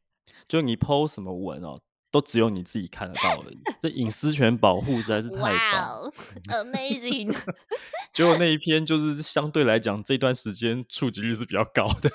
[0.46, 6.02] 就你 po 什么文哦，都只有你自己看得到而已，这隐私权保护实在是太棒
[6.50, 7.34] ，Wow，Amazing，
[8.12, 12.10] 结果那一篇就是相对来讲这段时间触及率是比较高的，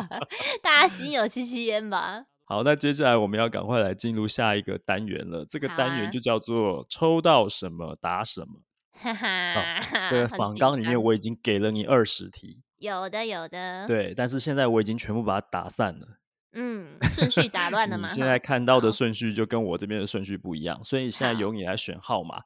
[0.62, 2.24] 大家心有戚戚焉吧。
[2.44, 5.44] 好，那接下来我们要赶快来进入下一个单元了。
[5.44, 8.60] 这个单元就叫做抽到什么答什么。
[8.92, 13.86] 哈哈，这个访纲里面我已经给了你二十题，有的有的。
[13.86, 16.06] 对，但是现在我已经全部把它打散了。
[16.52, 18.06] 嗯，顺序打乱了吗？
[18.06, 22.42] 你现在看到的顺序就跟我这边的顺序不一样，所以现在由你来选号码。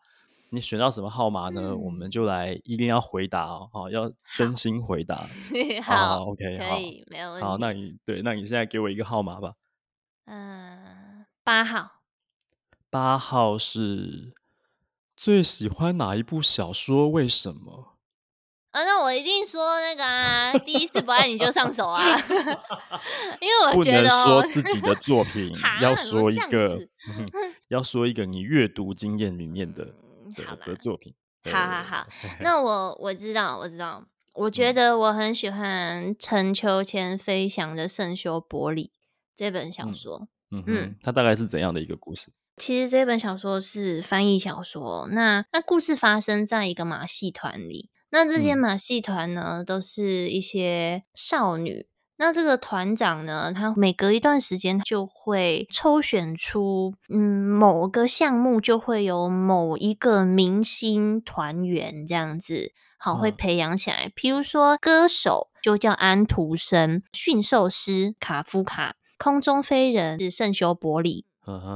[0.50, 1.60] 你选到什么号码呢？
[1.60, 5.26] 嗯、我们就来一定要回答哦，哦要真心回答。
[5.82, 7.44] 好，好，好，OK，可以，好，没有问题。
[7.44, 9.52] 好，那你对，那你现在给我一个号码吧。
[10.26, 12.02] 嗯，八号。
[12.88, 14.34] 八号是
[15.16, 17.08] 最喜欢哪一部小说？
[17.08, 17.94] 为什么？
[18.70, 22.02] 啊，那我一定说那个啊，第一次不爱你就上手啊，
[23.40, 26.86] 因为我觉得、哦、不能说自己的作品，要说一个
[27.68, 31.14] 要说一个你阅读经验里面的、嗯、的的作品。
[31.50, 32.06] 好好好，
[32.40, 38.92] 那我我知道，我知道，我觉得我很喜欢陈秋千飞翔的圣修伯里
[39.36, 40.28] 这本小说。
[40.50, 42.30] 嗯嗯，它大概是怎样的一个故事？
[42.56, 51.86] 其实这本小说是翻译小说，那那故事发生在一个马戏团里，那这些马戏团呢，都是一些少女。
[52.18, 64.10] 那这个团长呢，他每隔一段时间就会抽选出，嗯，某个项目就会有某一个明星团员这样子，好，会培养起来。
[64.14, 71.24] 比、嗯、如说歌手就叫安徒生，驯兽师卡夫卡，空中飞人是圣修伯里。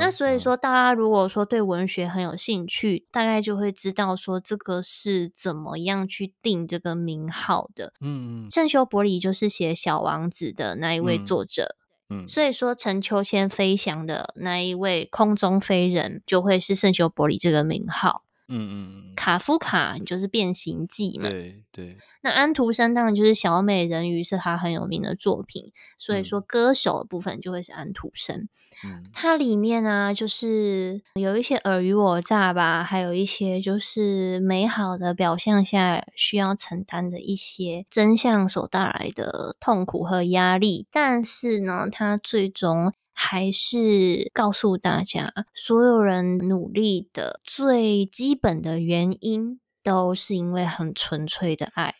[0.00, 7.92] 那所以说，大家如果说对文学很有兴趣，大概就会知道说这个是怎么样去定这个名号的。
[8.00, 11.76] 嗯，圣修伯里就是写《小王子》的那一位作者。
[12.08, 18.24] 嗯，所以说陈秋千飞翔的那一位空中飞人，就会是圣修伯里这个名号。
[18.50, 21.96] 嗯嗯嗯，卡夫卡就是《变形记》嘛，对对。
[22.22, 28.48] 那安徒生当然就是《小美人鱼》是他很有名的作品，所以说歌手的部分就会是安徒生。
[28.84, 42.92] 嗯，它里面呢，就是有一些尔虞我诈吧，还有一些就是美好的表象下需要承担的一些真相所带来的痛苦和压力，但是呢，它最终。
[43.22, 51.94] 还是告诉大家，所有人努力的最基本的原因，都是因为很纯粹的爱，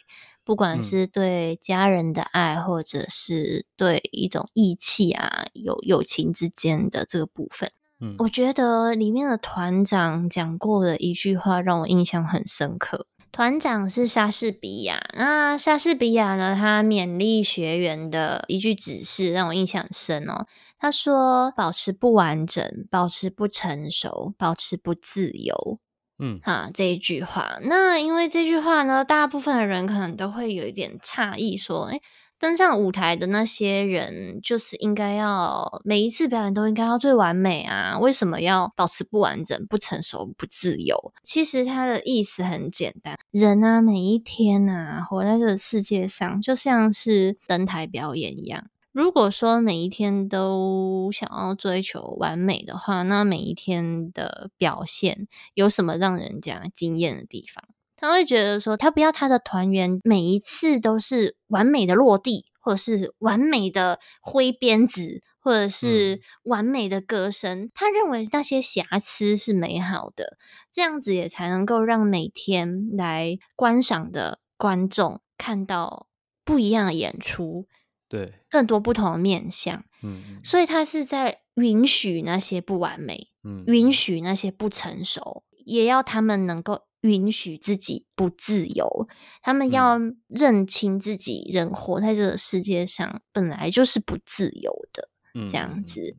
[0.45, 7.71] 不管是对家人的爱，或者是对一种义气啊、有友情之间的这个部分。
[8.01, 13.07] 嗯，我觉得里面的团长讲过的一句话让我印象很深刻。
[13.33, 20.47] 团长是莎士比亚，那莎士比亚呢，他勉励学员的一句指示让我印象深哦。
[20.79, 25.79] 他说：“保持不完整，保持不成熟，保持不自由。”
[26.19, 27.59] 嗯，哈，这一句话。
[27.63, 32.03] 那因为这句话呢，大部分的人可能都会有一点诧异，说：“诶，
[32.41, 37.99] 登上舞台的那些人，就是应该要每一次表演都应该要最完美啊？
[37.99, 48.71] 为什么要保持不完整、不成熟、不自由？”其实他的意思很简单，人啊，每一天啊，活在这个世界上，就像是登台表演一样。
[48.93, 57.63] 如果说每一天都想要追求完美的话，那每一天的表现有什么让人家惊艳的地方？
[58.01, 67.65] 他会觉得说，他不要他的团员每一次都是完美的落地，或者是完美的挥鞭子，或者是完美的歌声。
[67.65, 67.71] 嗯。
[67.75, 70.39] 他认为那些瑕疵是美好的，
[70.73, 76.07] 这样子也才能够让每天来观赏的观众看到
[76.43, 77.67] 不一样的演出。
[78.09, 89.09] 对，更多不同的面相，嗯，所以他是在允许那些不完美，嗯，允许那些不成熟，也要他们能够允许自己不自由，
[89.43, 96.17] 他们要认清自己，人活在这个世界上本来就是不自由的，嗯，这样子，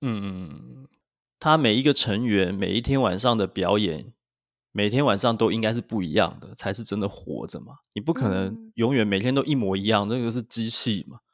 [0.00, 0.88] 嗯嗯，
[1.38, 4.12] 他每一个成员每一天晚上的表演。
[4.72, 7.78] 每天晚上都应该是不一样的，才是真的活着嘛。
[7.94, 11.25] 你不可能永远每天都一模一样，那个是机器嘛，嗯，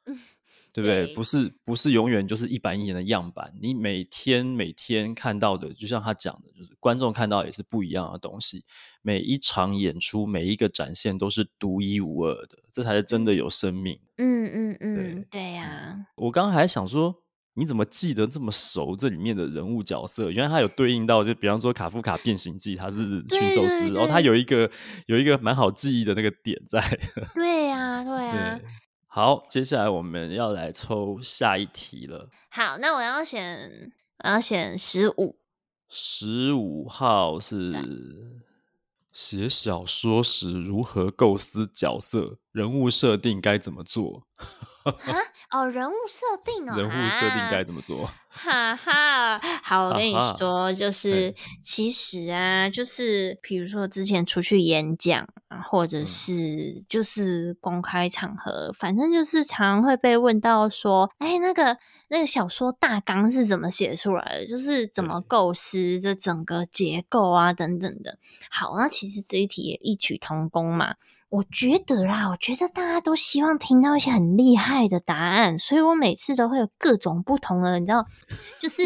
[0.73, 1.07] 对不对？
[1.07, 3.53] 对，不是，不是永远就是一板一眼的样板。
[3.61, 8.65] 你每天每天看到的，就像他讲的，就是观众看到也是不一样的东西。
[9.03, 13.99] 每一场演出，每一个展现都是独一无二的，这才是真的有生命。
[14.17, 15.65] 嗯嗯嗯，对呀。
[15.65, 17.23] 啊，我刚刚还想说。
[17.55, 18.97] 你怎么记得这么熟？
[18.97, 24.71] 这里面的人物角色，原来他有对应到，就比方说卡夫卡《变形记》，他是驯兽师，然后他有一个
[25.05, 26.81] 有一个蛮好记忆的那个点在。
[27.37, 28.61] 对呀、啊，对呀、啊。
[29.15, 32.31] 好，接下来我们要来抽下一题了。
[32.49, 33.93] 好，那我要选，
[34.25, 35.39] 我要选十五。
[35.87, 38.41] 十五号是
[39.13, 44.23] 写小说时如何构思角色、人物设定该怎么做？
[45.53, 48.11] 哦，人物设定哦，人物设定该怎么做？
[48.29, 64.47] 哈哈，好，我跟你说，就是其实啊，就是比如说之前出去演讲啊，或者是就是公开场合，嗯，反正就是常会被问到说，哎，那个那个小说大纲是怎么写出来的？
[64.47, 68.19] 就是怎么构思这整个结构啊，等等的。
[68.51, 70.97] 好，那其实这一题也异曲同工嘛。
[71.33, 78.05] 我觉得啦，我觉得大家都希望听到一些很厉害的答案，所以我每次都会有各种不同的，你知道，
[78.61, 78.85] 就是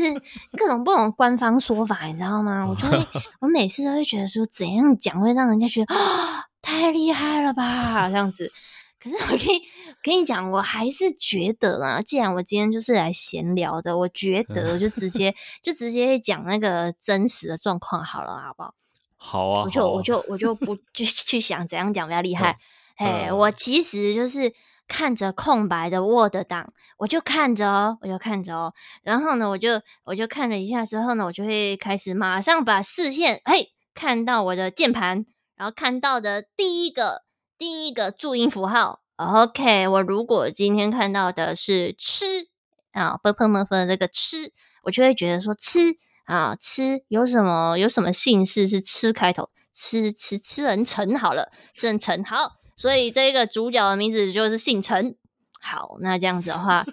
[0.56, 2.64] 各种不同的官方说法，你知道吗？
[2.64, 3.04] 我就会，
[3.42, 8.52] 我每次都会觉得说，怎样讲会让人家觉得啊，太厉害了吧，这样子。
[9.00, 9.61] 可是我跟你
[10.04, 18.72] 跟你讲，我还是觉得啦，既然我今天就是来闲聊的，我觉得就直接 就直接讲那个真实的状况好了，好不好？
[19.16, 20.55] 好啊，我就我就我就。
[20.66, 22.59] 不去去想怎样讲比较厉害。
[22.96, 23.50] 哎，我。
[23.50, 24.52] 其实就是
[24.88, 35.26] 看着空白的 Word 档，我就看着哦，我就看着哦，然后呢，我就我就看了一下之后呢，我就会开始马上把视线嘿看到我的键盘，
[35.57, 37.22] 然后看到的第一个
[37.59, 42.48] 第一个注音符号，OK，我如果今天看到的是吃
[42.92, 44.52] 啊，啵啵啵啵这个吃，
[44.83, 45.81] 我就会觉得说吃
[46.26, 52.52] 啊吃有什么有什么姓氏是吃开头，吃吃吃人陈好了，吃人陈好。
[52.76, 55.16] 所以这个主角的名字就是姓陈。
[55.58, 56.84] 好，那这样子的话，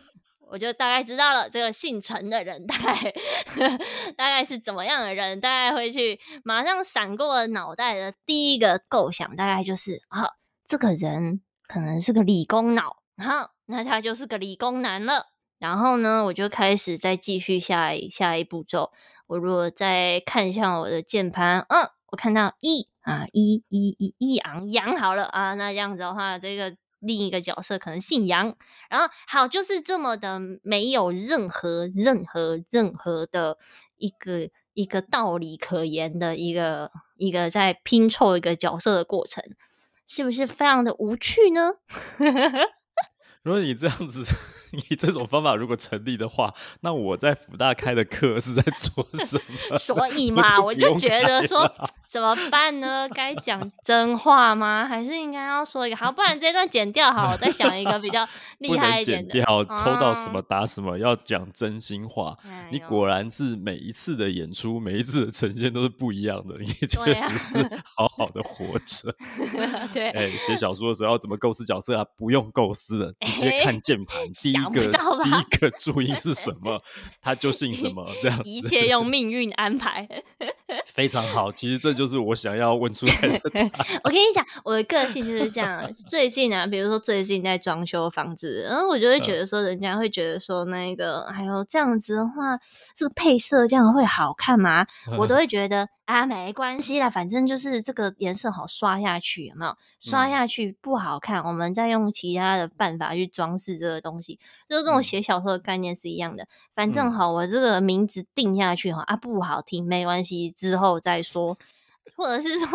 [0.49, 3.13] 我就大概知道了这个姓陈的人大概
[4.15, 10.23] 大概是怎么样的人，大概会去马上闪过脑袋的第一个构想，大概就是啊，
[10.65, 15.33] 这个人可能是个理工脑，好，那他就是个理工男了。
[15.59, 18.91] 然后呢，我就开始再继续下一下一步骤。
[19.33, 22.87] 我如果再看一下我的键盘，嗯，我看到一。
[23.03, 28.55] 啊，一一一一昂杨好了啊，那这样子的话，这个另一个角色可能姓杨，
[28.89, 33.57] 然后好，就是这么的没有任何任何任何的
[33.97, 39.43] 一个一个道理可言的一个一个在拼凑一个角色的过程，
[40.07, 41.73] 是不是非常的无趣呢？
[43.43, 44.25] 如果你这样子。
[44.89, 46.51] 你这种方法如果成立的话，
[46.81, 49.77] 那我在福大开的课是在做什么？
[49.77, 51.71] 所以 嘛，我就，觉得说
[52.07, 53.07] 怎么办呢？
[53.09, 54.87] 该讲真话吗？
[54.87, 56.11] 还是应该要说一个好？
[56.11, 58.27] 不然这段剪掉好，我再想一个比较
[58.57, 59.31] 厉害一点的。
[59.31, 62.35] 剪掉，抽到什么打什么，要讲真心话。
[62.43, 66.57] 哎、你果然是每一次的演出，每一次的呈现都是不一样的。
[66.57, 69.15] 你确实是好好的活着。
[69.93, 72.03] 对，哎，写小说的时候要怎么构思角色啊？
[72.17, 74.19] 不用构思了，直接看键盘。
[74.33, 74.63] 第一。
[74.63, 74.91] 一个
[75.23, 76.81] 第一个注音是什么，
[77.21, 80.07] 他就姓什么，这样一切用 命运安排，
[80.87, 81.51] 非常好。
[81.51, 83.41] 其实这就是我想要问出来的。
[84.03, 85.93] 我跟你讲，我的个性就是这样。
[86.07, 92.57] 最近啊，比如说最近在装修房子，然后我就会觉得说，人家会觉得说，那个还有这样子的话，
[92.95, 94.85] 这个配色这样会好看吗？
[95.19, 95.89] 我都会觉得。
[96.05, 99.77] 啊，没关系啦，反正就是这个颜色好刷下去，有没有？
[100.01, 106.47] 刷下去不好看，嗯、我们再用其他的办法去装饰这个东西，就是跟我写小说的概念是一样的。
[106.73, 111.57] 反正好，我这个名字定下去哈，啊不好听没关系，之后再说。
[112.15, 112.67] 或者是说，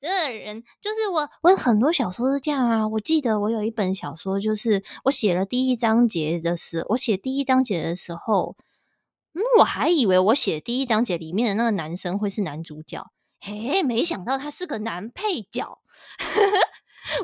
[0.00, 2.88] 这个人就是我，我有很多小说是这样啊。
[2.88, 8.56] 我记得我有一本小说，就是我写了第一章节的时候，我写第一章节的时候。
[9.32, 15.78] 嗯，我还以为我写第一章节里面的那个男生会是男主角，嘿，没想到他是个男配角。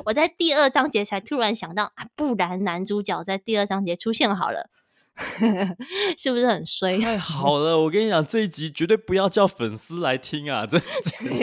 [0.05, 4.69] 我在第二章节才突然想到啊，不然男主角在第二章节出现好了。
[6.15, 6.99] 是不是很衰？
[7.01, 10.63] 太好了，我跟你讲，这一集绝对不要叫粉丝来听啊！
[10.67, 10.79] 这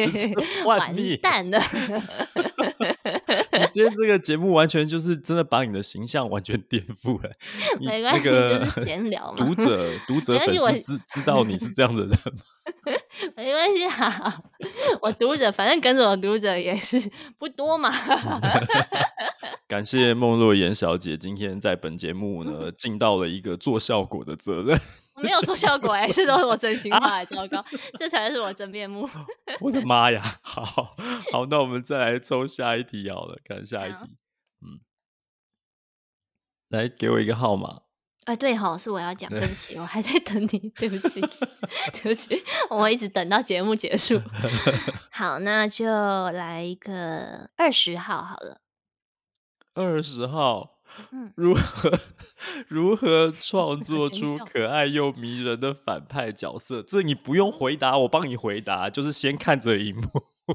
[0.64, 1.60] 完蛋了。
[3.74, 7.30] 你今天这个节目完全就是真的把你的形象完全颠覆了。
[7.80, 9.36] 没关系，那个、就是闲聊嘛。
[9.36, 12.42] 读者、读者、粉丝知知道你是这样的人吗？
[13.36, 14.42] 没关系哈，
[15.02, 17.92] 我读者反正跟着我读者也是不多嘛。
[19.66, 24.78] 感谢孟若妍小姐今天在本节目呢尽到了一个做效果的责任。
[25.14, 27.64] 我没有做效果哎、欸， 这都是我真心话，糟糕，
[27.98, 29.08] 这才是我真面目。
[29.60, 30.20] 我的妈呀！
[30.42, 30.64] 好
[31.32, 33.98] 好，那我们再来抽下一题好了，看下一题。
[34.60, 34.80] 嗯，
[36.68, 37.82] 来给我一个号码。
[38.24, 44.18] 哎、欸，对好，是我要讲，对不起，我还在等你，对不起，对不起，我一直等到节目结束。
[45.10, 48.62] 好，那就来一个二十号好了。
[49.74, 50.73] 二十号，
[51.12, 51.92] 嗯，如何
[52.68, 56.82] 如何创 作出可爱又迷人的反派角色？
[56.82, 60.02] 这你不用回答，我帮你回答，就是先看着荧幕。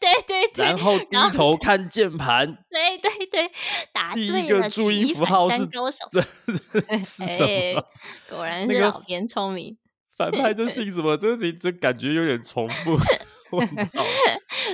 [0.00, 2.46] 对对对，然后低头看键盘。
[2.70, 3.50] 对对对，
[3.92, 4.28] 答对。
[4.28, 6.20] 第一个注音符号是这
[6.98, 7.46] 是什么？
[7.46, 7.84] 欸、
[8.28, 9.76] 果然是老编聪明。
[10.16, 11.16] 反派就姓什么？
[11.18, 12.98] 这你这感觉有点重复。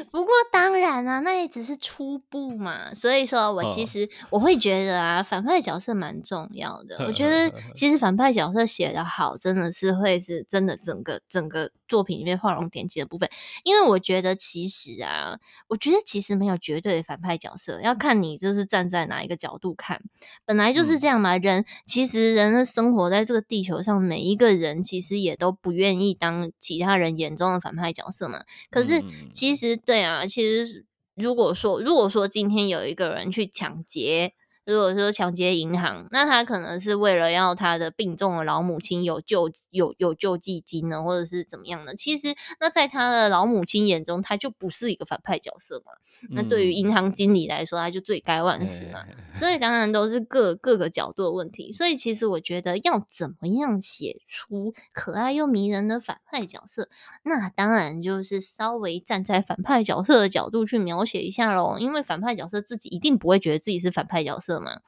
[0.11, 2.95] 不过当然啊，那也只是初步嘛。
[2.95, 7.05] 所以说我其实我会觉得啊，反派角色蛮重要的。
[7.07, 11.71] 我觉得 其实反派角色写得好，真的是会是真的整个整个。
[11.87, 13.29] 作品里面画龙点睛的部分，
[13.63, 15.39] 因为我觉得其实啊，
[15.69, 20.01] 我觉得其实没有绝对的反派角色，要看你就是站在哪一个角度看，
[20.47, 21.37] 本来就是这样嘛。
[21.37, 28.43] 嗯、人其实人的生活在这个地球上，每一个人其实也都不愿意当其他人眼中的反派角色嘛。
[28.71, 34.33] 可是其实对啊，其实如果说如果说今天有一个人去抢劫。
[34.67, 41.95] 如果说抢劫银行，那他可能是为了要他的病重的老母亲有救有有救济金呢，或者是怎么样的？
[41.95, 45.93] 其实，那在他的老母亲眼中，他就不是一个反派角色嘛。
[46.23, 49.05] 嗯、那对于银行经理来说，他就罪该万死嘛。
[49.09, 51.71] 嗯、所以，当然都是各各个角度的问题。
[51.71, 56.89] 所以，其实我觉得要怎么样写出可爱又迷人的反派角色，
[57.23, 61.77] 那当然就是稍微站在反派角色的角度去描写一下喽。
[61.79, 64.54] 因为反派角色自己一定不会觉得自己是反派角色。
[64.61, 64.81] 嘛，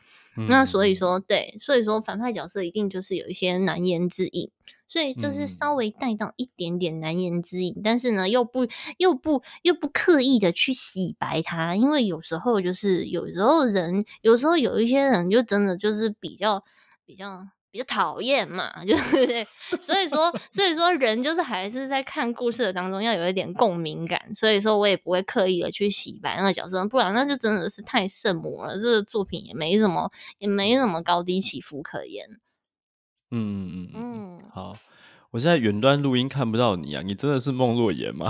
[0.49, 4.51] 那所以说，对，所以说反派角色一定就是有一些难言之隐，
[4.89, 8.67] 所以就是稍微带到一点点难言之隐，但是呢，又不
[8.99, 16.65] 又不又不刻意的去洗白他，因为有时候就是有时候人，有时候有一些人就真的就是比较
[17.05, 17.47] 比较。
[17.77, 19.47] 比较讨厌嘛， 就是对，
[19.81, 32.27] 所以说，所以说人就是还是在看故事的当中要有一点共鸣感，所以说我也不会刻意的去洗白那个角色，不然那就真的是太圣母了，这个作品也没什么，也没什么高低起伏可言。
[33.31, 34.77] 嗯嗯嗯，好。
[35.33, 38.27] 我现在远端录音看不到你啊，你真的是孟若言吗？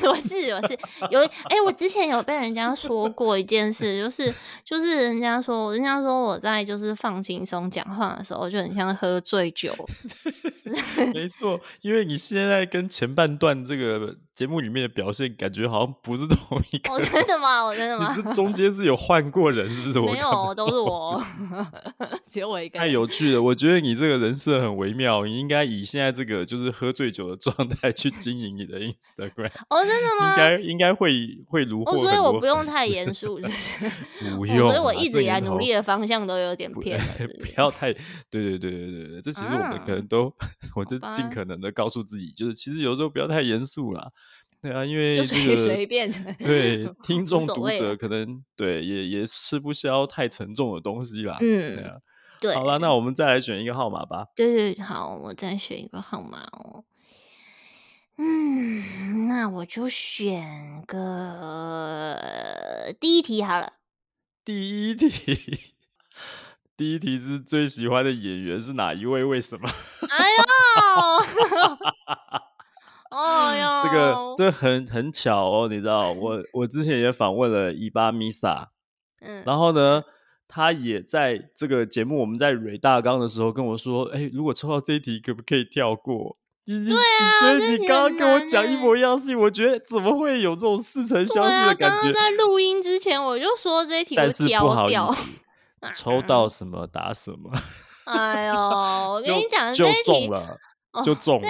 [0.00, 0.78] 对，我是我是
[1.10, 4.32] 有哎、欸，我之前有被人家说过一件事，就是
[4.64, 9.74] 就是人家说人家说我在就是放轻松讲话的时候就很像喝醉酒。
[11.12, 16.92] 没错，因为你现在跟前半段这个节目里面的表现，感觉好像不是同一个。
[16.92, 17.64] 我真的吗？
[17.64, 18.12] 我真的吗？
[18.16, 20.00] 你这中间是有换过人，是不是？
[20.00, 21.22] 我没有，都是我，
[22.30, 22.78] 只有我一个。
[22.78, 29.52] 太有趣了，我觉得你这个人设很微妙，你应该以现在这个就是喝醉酒的状态去经营你的 Instagram。
[29.68, 30.30] 哦，真的吗？
[30.30, 31.96] 应该应该会会如获。
[31.98, 33.38] 所以我不用太严肃，
[34.36, 34.58] 不用。
[34.58, 37.04] 所以我一直以来努力的方向都有点偏了，
[37.40, 37.92] 不要太。
[37.92, 40.32] 对对对对对对，这其实我们可能都，
[40.74, 44.08] 我就尽可能的告诉自己，就是其实有时候不要太严肃啦。
[44.60, 51.36] 对啊，因为这个随便对听众读者可能对也也吃不消太沉重的东西啦。
[51.40, 51.96] 嗯，对啊。
[52.40, 54.26] 对，好了，那我们再来选一个号码吧。
[54.36, 56.84] 对对，好，我再选一个号码哦。
[58.16, 63.72] 嗯，那我就选个第一题好了。
[64.44, 65.10] 第一题。
[66.76, 69.22] 第一题是最喜欢的演员是哪一位？
[69.24, 69.68] 为什么？
[70.10, 70.26] 哎
[73.10, 78.72] 呦，哎呦，这个这很很巧哦，你知道，我 我之前也访问了伊巴米萨，
[79.20, 80.02] 嗯，然后呢，
[80.48, 86.36] 他也在这个节目，我们在蕊大纲的时候跟我说，哎，如果抽到这一题，可不可以跳过？
[86.66, 92.04] 对啊，所以你刚刚跟我讲一模一样的事情，我觉得怎么会有这种似曾相识的感觉？
[92.04, 95.32] 刚刚在录音之前我就说这一题，但是不好意思。
[95.92, 97.50] 抽到什么打什么。
[98.04, 100.56] 哎呦，我跟你讲，就中了，
[101.04, 101.48] 就中了。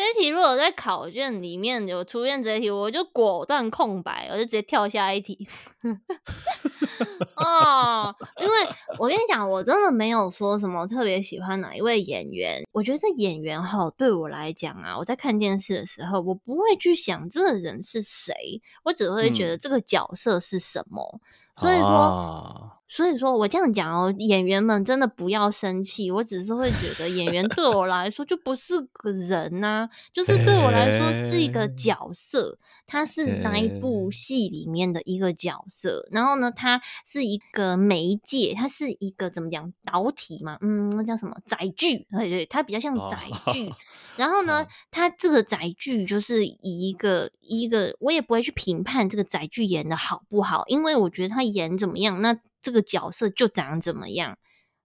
[0.00, 5.46] 这一题，如果在考卷里面有出现这一题，我就果断空白，我就直接跳下一题。
[7.36, 8.54] 哦，因为
[8.98, 12.62] 我跟你讲，我真的没有说什么特别喜欢哪一位演员。
[12.72, 21.20] 我觉得演员哈，对我来讲啊，我在看电视的时候，我不会去想这个人是谁，我只会觉得这个角色是什么。
[21.56, 21.88] 嗯、所以说。
[21.90, 26.10] 啊所以说，我这样讲哦，演员们真的不要生气。
[26.10, 36.08] 我只是会觉得演员对我来说就不是个人呐、啊，就是对我来说是一个角色，他是那一部戏里面的一个角色。
[36.10, 40.58] 然后呢，他是一个媒介，他是一个怎么讲导体嘛？
[40.60, 42.08] 嗯，那叫什么载具？
[42.10, 43.16] 对对，他比较像载
[43.52, 43.72] 具。
[44.18, 52.36] 然后呢，他这个载具就是以一个一个，我也不会去评判这个载具演的好不好，因为我觉得他演怎么样，那。
[52.62, 54.38] 这个角色就长怎么样，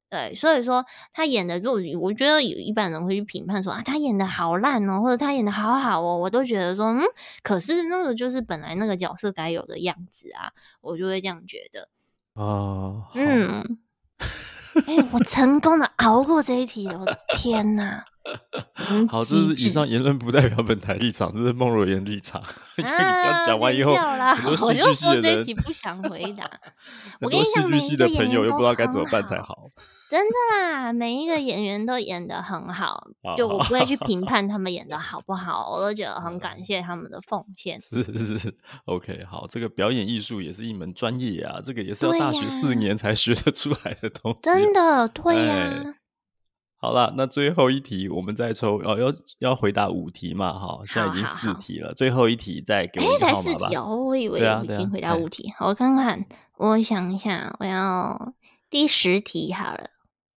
[0.09, 7.01] 对，所以说他演的，如果我觉得有一般人会去评判说啊，他演的好烂哦，或者他演的好好哦，我都觉得说，嗯，
[7.43, 10.51] 可是那个就是本来那个角色该有的样子啊，
[10.81, 11.89] 我就会这样觉得。
[12.33, 13.77] 哦，嗯，
[14.87, 18.05] 哎、欸，我成功的熬过这一题了，我的天哪！
[19.07, 22.41] 好，这是以上言论不代表本台立场，这是孟若言立场。
[22.41, 22.47] 啊、
[22.77, 26.49] 你这样讲完以后，很多戏剧系的人不想回答。
[27.21, 29.69] 很多戏剧系的朋友又不知道该怎么办才好。
[30.09, 37.79] 真的啦，每一个演员都演得很好，就我不会去评判他们演的好不好，我都觉得很感谢他们的奉献。
[37.81, 38.55] 是是是
[38.85, 44.39] ，OK，好，这个表演艺术也是一门专业啊，这个也是要大学四年才学得出来的东西。
[44.41, 45.95] 真的，对呀、啊。
[46.77, 53.49] 好了，那最后一题我们再抽哦，要要回答五题嘛，哈，现在已经四题了，好好好，最后一题再给我一个号码吧。
[53.49, 55.51] 哎，才四题哦，我以为已经回答五题。
[55.57, 56.25] 好，我看看，
[56.57, 58.33] 我想一下，我要
[58.69, 59.94] 第十题好了。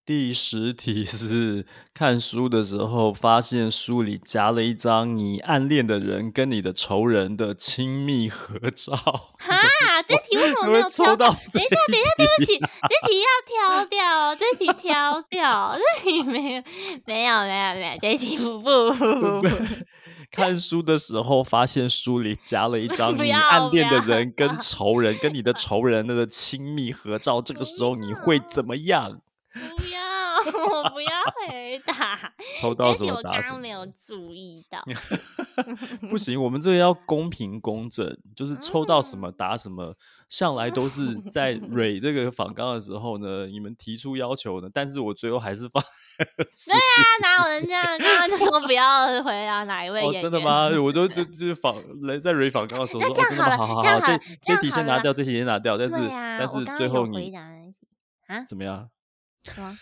[0.09, 8.95] 第十题是看书的时候发现书里夹了一张你暗恋的人跟你的仇人的亲密合照。
[9.37, 11.29] 哈，这题为什么没有挑到？
[11.29, 13.27] 等一下，等一下，对不起，这题要
[13.77, 16.63] 挑掉，这题挑掉，这题没有，
[17.05, 18.91] 没有，没有，没有，这题不不
[19.41, 19.47] 不。
[20.33, 29.21] 看书的时候发现书里夹了一张你暗恋的人跟仇人跟你的仇人的亲密合照，这个时候你会怎么样？
[32.61, 32.69] 答。
[32.69, 33.49] 抽到什么答什么？
[33.49, 34.83] 我刚刚没有注意到。
[36.09, 39.85] 不行， 我们这个要公平公正，就是抽到什么答什么。
[39.85, 39.95] 嗯、
[40.27, 45.83] 向来都是在 蕊这个访纲的时候呢，你们提出要求呢，但是我最后还是放。
[46.17, 47.83] 对啊，哪有人这样？
[47.97, 50.19] 刚刚就说不要回答哪一位演员？
[50.19, 50.69] 哦、真的吗？
[50.81, 53.55] 我都就就访来在蕊访纲的时候说，哦，真的吗？
[53.57, 55.77] 好好好，这这题先拿掉，这题先拿掉。
[55.77, 57.33] 但是、啊、但是最后你
[58.27, 58.89] 啊怎么样？
[59.43, 59.77] 什么？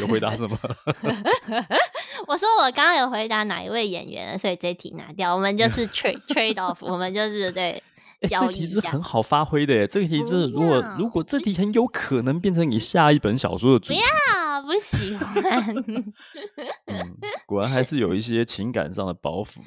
[0.00, 0.58] 有回答什么？
[2.26, 5.34] 我说我刚刚有回答哪一位演员了，所以这题拿掉。
[5.34, 7.82] 我们就是 trade trade off，我们就是对
[8.28, 8.46] 交易。
[8.46, 14.00] 这题是很好发挥的耶，这个题真的，如果如果这题很有可能变成你下一本小说的主题。
[14.00, 14.04] 不
[14.34, 15.74] 要，不喜欢。
[16.86, 19.58] 嗯，果然还是有一些情感上的包袱。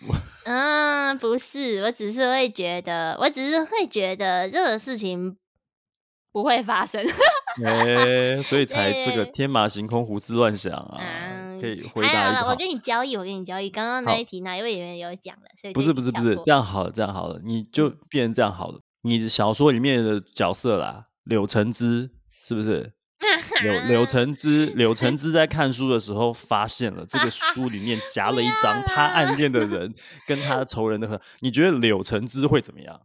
[0.46, 5.38] 嗯，不是，我只是会觉得，我只是会觉得这个事情。
[6.32, 7.04] 不会发生，
[7.66, 10.98] 哎、欸，所以才这个天马行空、胡思乱想啊！
[11.00, 12.50] 嗯、可以回答一个。
[12.50, 13.70] 我跟你交易，我跟你交易。
[13.70, 15.50] 刚刚那一题哪一位演员有讲了？
[15.60, 18.78] 所以不是不是不是这样好了，这样好了，你就变成这样好了。
[18.78, 18.82] 嗯、
[19.12, 22.10] 你的小说里面的角色啦，柳橙汁
[22.44, 22.94] 是不是？
[23.62, 29.94] 柳柳 橙汁，柳橙汁在看书的时候发现了这个书里面夹了一张他 暗恋的人
[30.26, 31.20] 跟他仇人的合。
[31.42, 33.02] 你觉得柳橙汁会怎么样？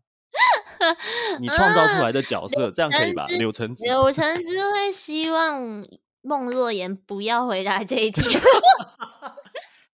[1.41, 3.27] 你创造出来的角色，嗯、这样可以吧？
[3.29, 5.85] 柳橙子，柳橙子会希望
[6.23, 8.23] 孟若言不要回答这一题。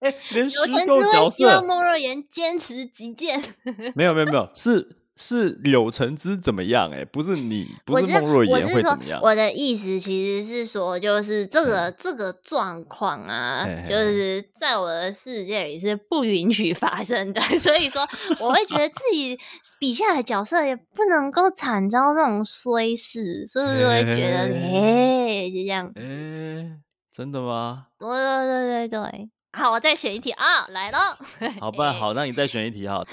[0.01, 3.43] 哎、欸，连虚构角色，希望孟若言坚持己见。
[3.95, 4.99] 没有，没有，没有，是。
[5.23, 6.91] 是柳橙汁怎么样？
[6.91, 9.21] 哎，不是你，不是孟若言会怎么样？
[9.21, 17.41] 我，我的意思其实是说，就是这个、嗯、这个状况啊，嘿嘿就是在我的世界里是不允许发生的。
[17.61, 18.01] 所以说，
[18.41, 19.39] 我会觉得自己
[19.79, 25.93] 笔下的角色也不能够惨遭这种衰事，是不是会觉得，哎，就这样？
[25.97, 26.79] 哎，
[27.14, 27.89] 真的吗？
[27.99, 29.31] 对对对对对。
[29.53, 30.99] 好，我再选一题啊，来喽。
[31.61, 33.05] 好吧，好，那你再选一题哈。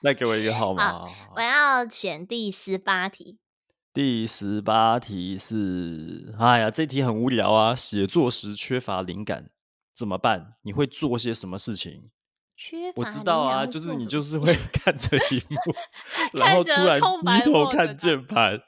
[0.00, 1.06] 再给我一个号码。
[1.36, 3.38] 我要选第十八题。
[3.92, 7.74] 第十八题是，哎呀，这题很无聊啊！
[7.74, 9.50] 写作时缺乏灵感
[9.94, 10.54] 怎么办？
[10.62, 12.10] 你会做些什么事情？
[12.56, 15.58] 缺乏我知道啊，就是你就是会 看着萤幕，
[16.38, 18.62] 然后突然低头看键盘。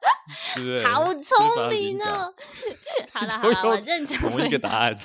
[0.54, 2.32] 对，好聪明哦！
[3.12, 4.16] 好了好了，我认真。
[4.18, 4.96] 同一个答案，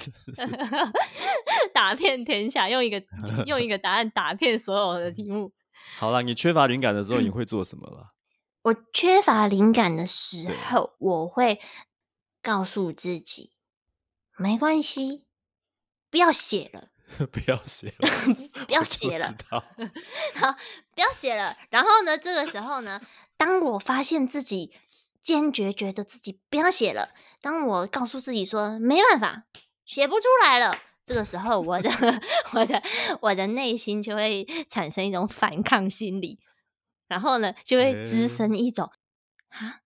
[1.74, 3.02] 打遍天下，用一个
[3.46, 5.54] 用一个答案打遍所有的题目。
[5.98, 8.14] 好了，你缺乏灵感的时候，你会做什么了？
[8.64, 11.60] 我缺乏灵感的时候，我会
[12.42, 13.54] 告诉自己，
[14.38, 15.26] 没关系，
[16.10, 16.90] 不要写了，
[17.32, 18.10] 不要写了，
[18.68, 19.36] 不要写了。
[20.36, 20.56] 好，
[20.94, 21.58] 不要写了。
[21.70, 23.02] 然后呢，这个时候呢，
[23.38, 24.74] 当我发现自己。
[25.24, 27.10] 坚决觉得自己不要写了。
[27.42, 29.46] 当我告诉自己说没办法，
[29.86, 31.90] 写不出来了，这个时候我的
[32.54, 32.84] 我的
[33.22, 36.40] 我的内心就会产生一种反抗心理，
[37.08, 38.90] 然后呢，就会滋生一种
[39.50, 39.80] 啊，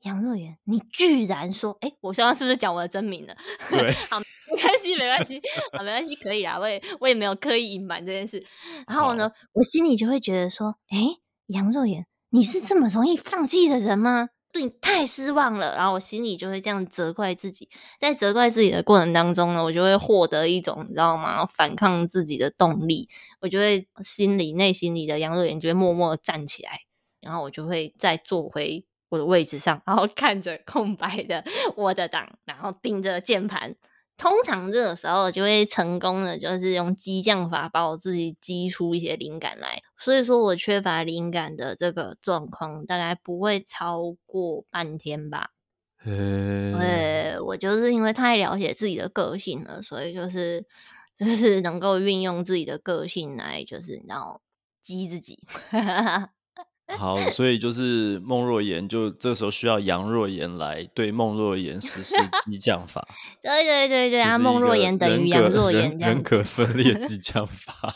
[0.00, 3.36] 杨若元，你居然说，哎，我刚刚是不是讲我的真名了？
[3.70, 5.40] 对， 好，没关系，没关系，
[5.72, 8.44] 好，没关系，可以啦，我也我也没有刻意隐瞒这件事。
[8.86, 10.98] 然后呢，我心里就会觉得说，哎，
[11.46, 14.30] 杨若元，你是这么容易放弃的人吗？
[14.54, 21.44] 对你太失望了，然后我心里就会这样责怪自己，在责怪自己的过程当中呢，我就会获得一种你知道吗？
[21.44, 23.08] 反抗自己的动力，
[23.40, 26.82] 我就会心里内心里的杨若言就会默默站起来，
[27.20, 31.42] 然后我就会再坐回我的位置上，然后看着空白的
[31.76, 33.74] 我的档，然后盯着键盘。
[34.16, 39.82] 通常这个时候就会成功的，就是用激将法把我自己激出一些灵感来。
[39.98, 45.50] 所以说我缺乏灵感的这个状况，大概不会超过半天吧。
[46.04, 50.64] 对，我就是因为太了解自己的个性了，所以就是
[51.16, 54.40] 就是能够运用自己的个性来，就是然后
[54.82, 55.38] 激自己。
[56.86, 62.14] 好，所以就是孟若言，就这个时候需要杨若言来对孟若言实施
[62.44, 63.06] 激将法。
[63.42, 67.94] 对对对对啊，孟若言等于杨若言，人格分裂激将法。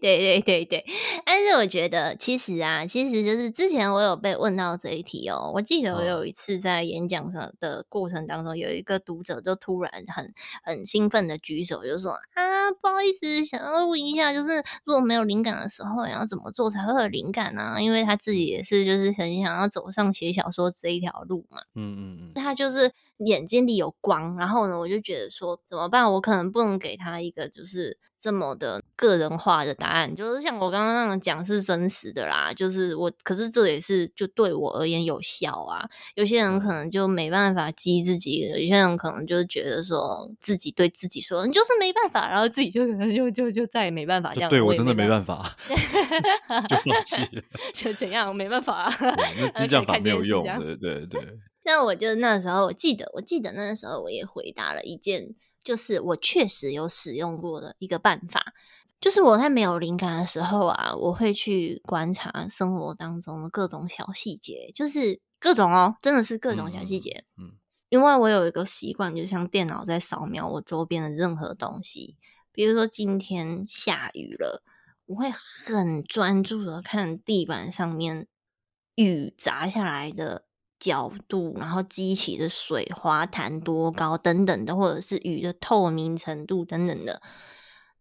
[0.00, 0.84] 对对对对，
[1.24, 5.52] 但 但是我觉得，其实啊，其实就是之前我有被问到这一题哦。
[5.54, 17.62] 我记得我有一次在演讲上的过程当中，有一个读者就突然很很兴奋的举手，就说啊，不好意思，想要问一下，就是如果没有灵感的时候，要怎么做才会有灵感呢？
[17.62, 17.80] 啊？
[17.80, 21.60] 因为他自己也是，就是很想要走上写小说这一条路嘛。
[21.74, 22.92] 嗯嗯嗯，他就是
[23.24, 26.12] 眼睛里有光，然后呢，我就觉得说怎么办？
[26.12, 27.98] 我可能不能给他一个就是。
[28.22, 35.88] 这么的个人化的答案，就是像我刚刚那样讲是真实的啦，就是我，可是这也是就对我而言有效啊。
[36.16, 44.50] 有些人可能就没办法激自己，有些人可能就是觉得说自己对自己说，你就是没办法，然后自己就可能就就就再也没办法这样。
[44.50, 45.56] 对我真的没办法，
[46.68, 47.42] 就放弃了，
[47.72, 48.94] 就怎样没办法，
[49.38, 51.26] 那激将法没有用，对对对。
[51.70, 55.36] 那我就那时候我记得，我记得那时候我也回答了一件。
[55.62, 58.54] 就是我确实有使用过的一个办法，
[58.98, 67.24] 就是我在没有灵感的时候啊，我会去观察生活当中的各种小细节，就是各种哦，真的是各种小细节。
[67.36, 67.52] 嗯，
[67.90, 72.16] 因为我有一个习惯，就像电脑在扫描我周边的任何东西，
[72.52, 74.62] 比如说今天下雨了，
[75.04, 78.26] 我会很专注的看地板上面
[78.94, 80.46] 雨砸下来的。
[80.80, 87.22] 角度，然后激起的水花弹多高等等的，或者是雨的透明程度等等的。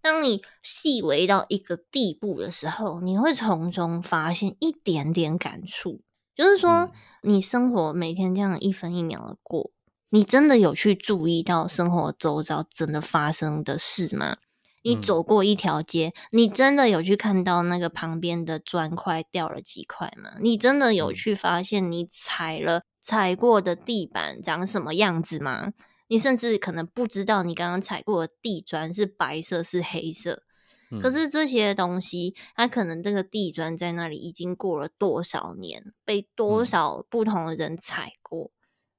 [0.01, 6.01] 当你细微到一个地步的时候，你会从中发现一点点感触。
[6.33, 6.89] 就是说，
[7.21, 9.71] 你生活每天这样一分一秒的过，
[10.09, 14.37] 你真的有去注意到生活周遭真的发生的事吗？
[14.81, 20.31] 你走过一条街，嗯，你真的有去看到那个旁边的砖块掉了几块吗？
[20.39, 25.73] 你真的有去发现你踩了踩过的地板长什么样子吗？
[26.07, 30.43] 你甚至可能不知道你刚刚踩过的地砖是白色是黑色，
[30.91, 38.51] 嗯，可是这些东西，它可能这个地砖在那里已经过了多少年，被多少不同的人踩过，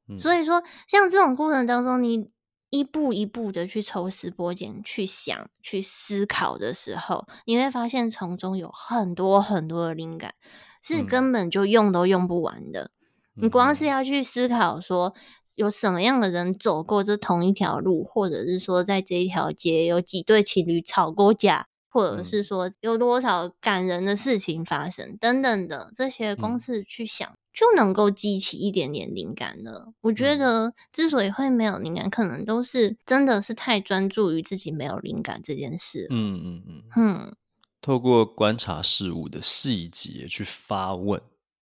[0.08, 2.28] 嗯，所以说，像这种过程当中，你。
[2.70, 10.34] 一步一步的去抽丝剥茧，去想、去思考的时候，你会发现从中有很多很多的灵感，
[10.82, 12.92] 是根本就用都用不完的。
[13.36, 15.12] 嗯、你光是要去思考说，
[15.56, 27.28] 有什么样的人走过这同一条路，或者是说，在这一条街有几对情侣吵过架，或者是说有多少感人的事情发生，等等的这些，光是去想。
[27.52, 29.92] 就能够激起一点点灵感了。
[30.00, 36.06] 我觉得之所以会没有灵感，可能都是真的是太专注于自己没有灵感这件事。
[36.10, 36.82] 嗯嗯嗯。
[36.96, 37.36] 嗯，
[37.80, 41.20] 透过观察事物的细节去发问，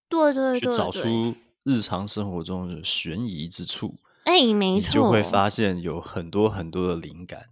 [0.08, 3.94] 对对对，找出日常生活中的悬疑之处。
[4.24, 7.46] 哎、欸，没错，你就会发现有很多很多的灵感。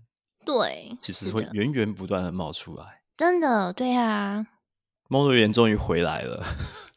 [0.44, 3.00] 对，其实会源源不断的冒出来。
[3.16, 4.46] 真的，对啊。
[5.08, 6.44] 梦若妍终于回来了。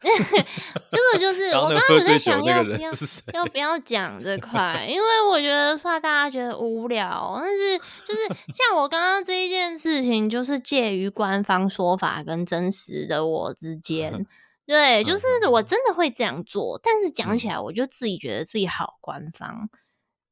[0.90, 2.90] 这个就是我刚刚有在想要不要
[3.34, 7.38] 要不要讲这 块，因为我觉得怕大家觉得无聊。
[7.42, 14.26] 但是就是像我刚刚这一件事情，就是介于官方说法跟真实的我之间。
[14.66, 19.68] 对，就是我真的会这样做，但是讲起来我就自己觉得自己好官方，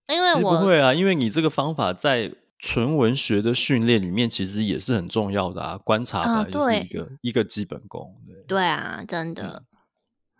[0.09, 2.33] 因为我不会啊，因为你这个方法在。
[2.59, 5.79] 纯文学的训练里面，其实也是很重要的啊。
[5.79, 8.13] 观察的就是一个、啊、一个基本功。
[8.27, 9.63] 对，对啊，真的、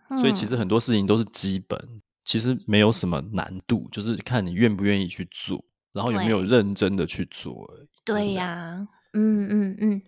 [0.09, 0.17] 嗯。
[0.19, 5.63] 所以其实很多事情都是基本，嗯、其实没有什么难度，就是看你愿不愿意去做，
[5.93, 7.87] 然后有没有认真的去做而已。
[8.03, 10.01] 对呀、啊，嗯嗯嗯。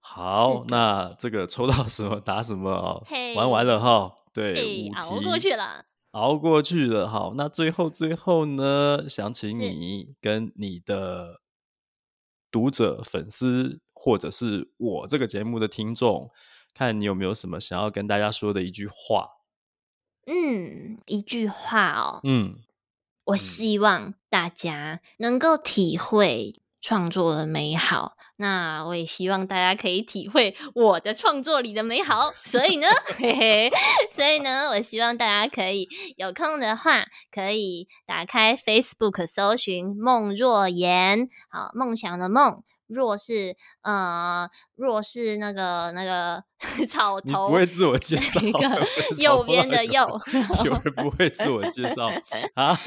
[0.00, 3.06] 好，那这个抽到什么打什么哦。
[3.36, 4.12] 玩完了哈。
[4.34, 7.08] 对，熬过去了，熬过去了。
[7.08, 11.40] 好，那最后最后呢，想请你跟你的。
[12.54, 16.30] 读者、粉丝，或者是我这个节目的听众，
[16.72, 19.28] 看你有没有什么想要跟大家说的一句话。
[20.28, 22.20] 嗯，一句话哦。
[22.22, 22.60] 嗯，
[23.24, 28.13] 我希望大家能够体会创作的美好。
[28.36, 32.30] 那我也希望大家可以体会我的创作里的美好。
[32.44, 32.86] 所以呢，
[33.18, 33.70] 嘿嘿，
[34.10, 42.62] 所以呢，我希望大家可以有空的话，可以打开 Facebook 搜寻梦若妍，好，梦想的梦。
[42.86, 46.42] 若是呃，若是那个那个
[46.88, 48.40] 草头，不会自我介绍，
[49.20, 50.20] 右边的右，
[50.64, 52.10] 有人不会自我介绍
[52.54, 52.78] 啊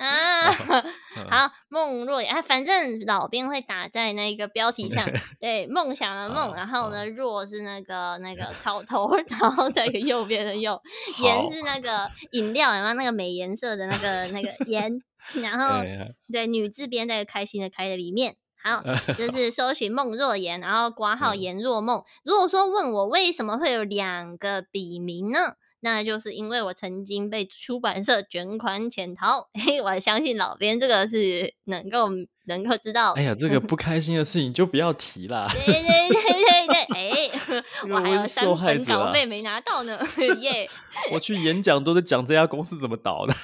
[0.00, 0.52] 啊！
[1.30, 5.06] 好，梦若啊，反正老编会打在那个标题上，
[5.40, 10.80] 对，梦想的梦，然后呢，若是那个那个草头，然后再一个右边的右，
[11.22, 15.00] 盐是那个饮料，然后那个美颜色的那个那个盐，
[15.40, 15.82] 然后
[16.30, 18.36] 对女字边在开心的开的里面。
[18.62, 18.82] 好，
[19.18, 22.02] 就是搜寻梦若言，然后挂号言若梦。
[22.24, 25.54] 如果说问我为什么会有两个笔名呢？
[25.84, 32.08] 那就是因为我曾经被出版社卷款潜逃，嘿，我相信老编这个是能够
[32.46, 33.14] 能够知道。
[33.14, 35.48] 哎呀，这个不开心的事情就不要提啦。
[35.66, 39.98] 对对对对对，哎， 我还有三本稿费没拿到呢，
[40.38, 40.70] 耶！
[41.10, 43.34] 我去演讲都在讲这家公司怎么倒的，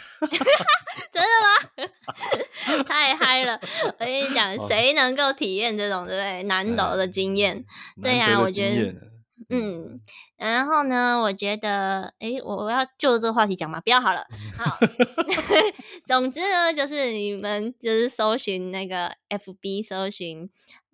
[1.13, 2.83] 真的吗？
[2.87, 3.59] 太嗨了！
[3.87, 7.65] 我跟你讲，谁能够体验这种对不对难得的经验？
[8.03, 8.95] 对呀，我觉得，
[9.51, 10.01] 嗯。
[10.37, 14.25] 然后呢，我觉得，诶，我我要就这个话题讲嘛，不要好了。
[14.57, 14.79] 好，
[16.07, 20.49] 总之呢，就是你们就是搜寻那个 FB 搜寻。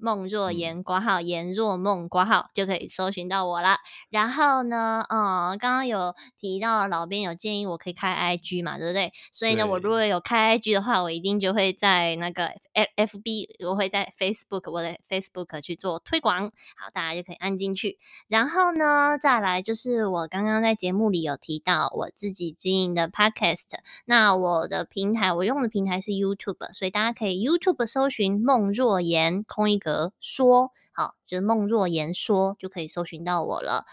[0.05, 3.79] 孟若言，括号言若梦，括号就可以搜寻到我了。
[4.11, 9.15] 然后呢，嗯，刚刚有提到老编有建议我可以开 IG 嘛，对不对？
[9.33, 16.53] 所以呢，我如果有开 IG 的话，我一定就会在那个 F FB，我会在 Facebook，我的 Facebook 去做推广。
[16.77, 17.99] 好，大家就可以按进去。
[18.29, 23.63] 然后呢，再来就是我刚刚在节目里有提到我自己经营的 Podcast，
[24.05, 29.94] 那我的平台我用的平台是 YouTube，所以大家可以 YouTube 搜寻梦若言，空一格。
[30.21, 33.85] 说好，就是孟若言说就可以搜寻到我了。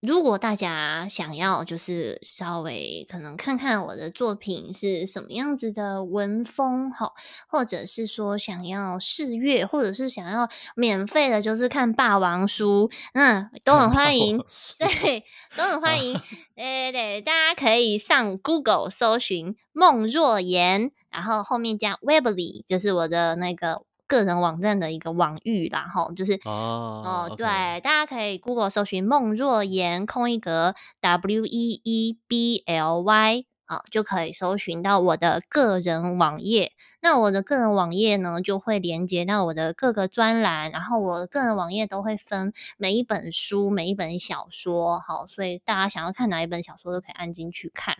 [0.00, 7.12] 如果大家想要，就是稍微可能看看我的作品是什么样子的文风，哈，
[7.46, 14.42] 或者是说想要试阅，或者是想要免费的，就是看霸王书，嗯，都很欢迎，
[14.76, 15.24] 对，
[15.56, 16.20] 都很欢迎。
[16.56, 23.82] 对对对，大家可以上 Google 搜寻孟若言，然后后面加 Webly，就是我的那个。
[24.12, 27.46] 个人网站的一个网域啦，吼，就是哦.对，
[27.80, 36.72] 大家可以 Google 搜寻孟若言空一格 W E E B L Y 啊，就可以搜寻到我的个人网页。
[37.00, 47.96] 那我的个人网页呢，就会连接到我的各个专栏，然后我的个人网页都会分每一本书、每一本小说，好，所以大家想要看哪一本小说都可以按进去看。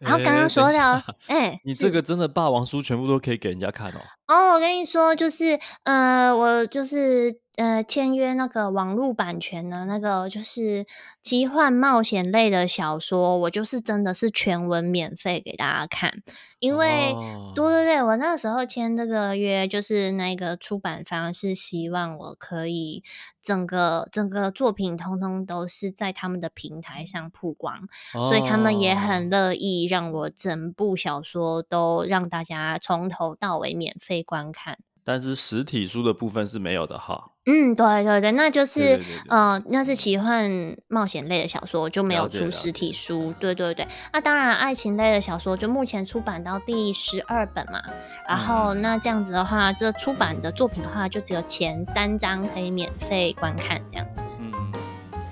[0.00, 0.94] 然后刚刚说到，
[1.26, 4.00] 哎、欸，你这个真的霸王书全部都可以给人家看哦。
[4.26, 7.43] 哦，我跟你说，就是，呃，我就是。
[7.56, 10.84] 呃，签约那个网络版权的那个就是
[11.22, 16.20] 奇幻冒险类的小说，我就是真的是全文免费给大家看，
[16.58, 23.04] 因为，哦、对对对，我那时候签这个约，就是那个出版方是希望我可以
[23.40, 34.78] 整个整个作品通通都是在他们的平台上曝光，哦、所以他们也很乐意让我整部小说都让大家从头到尾免费观看。
[35.04, 37.30] 但是实体书的部分是没有的哈。
[37.46, 40.50] 嗯，对对对，那就是，呃，那是奇幻
[40.88, 43.34] 冒险类的小说，就没有出实体书。
[43.38, 47.82] 对对对，那当然，爱情类的小说就目前出版到第十二本嘛。
[48.26, 54.22] 然后，那这样子的话，这出版的作品的话，就只有前三章可以免费观看这样子。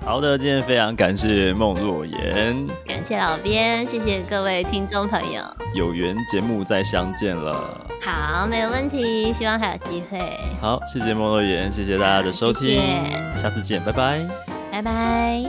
[0.05, 5.41] 好的，今天非常感谢孟若妍，感谢老编，谢谢各位听众朋友，
[5.73, 7.87] 有缘节目再相见了。
[8.01, 10.19] 好，没有问题，希望还有机会。
[10.61, 14.21] 好，谢谢孟若妍，谢谢大家的收听，谢谢，下次见，拜拜，
[14.71, 15.43] 拜拜。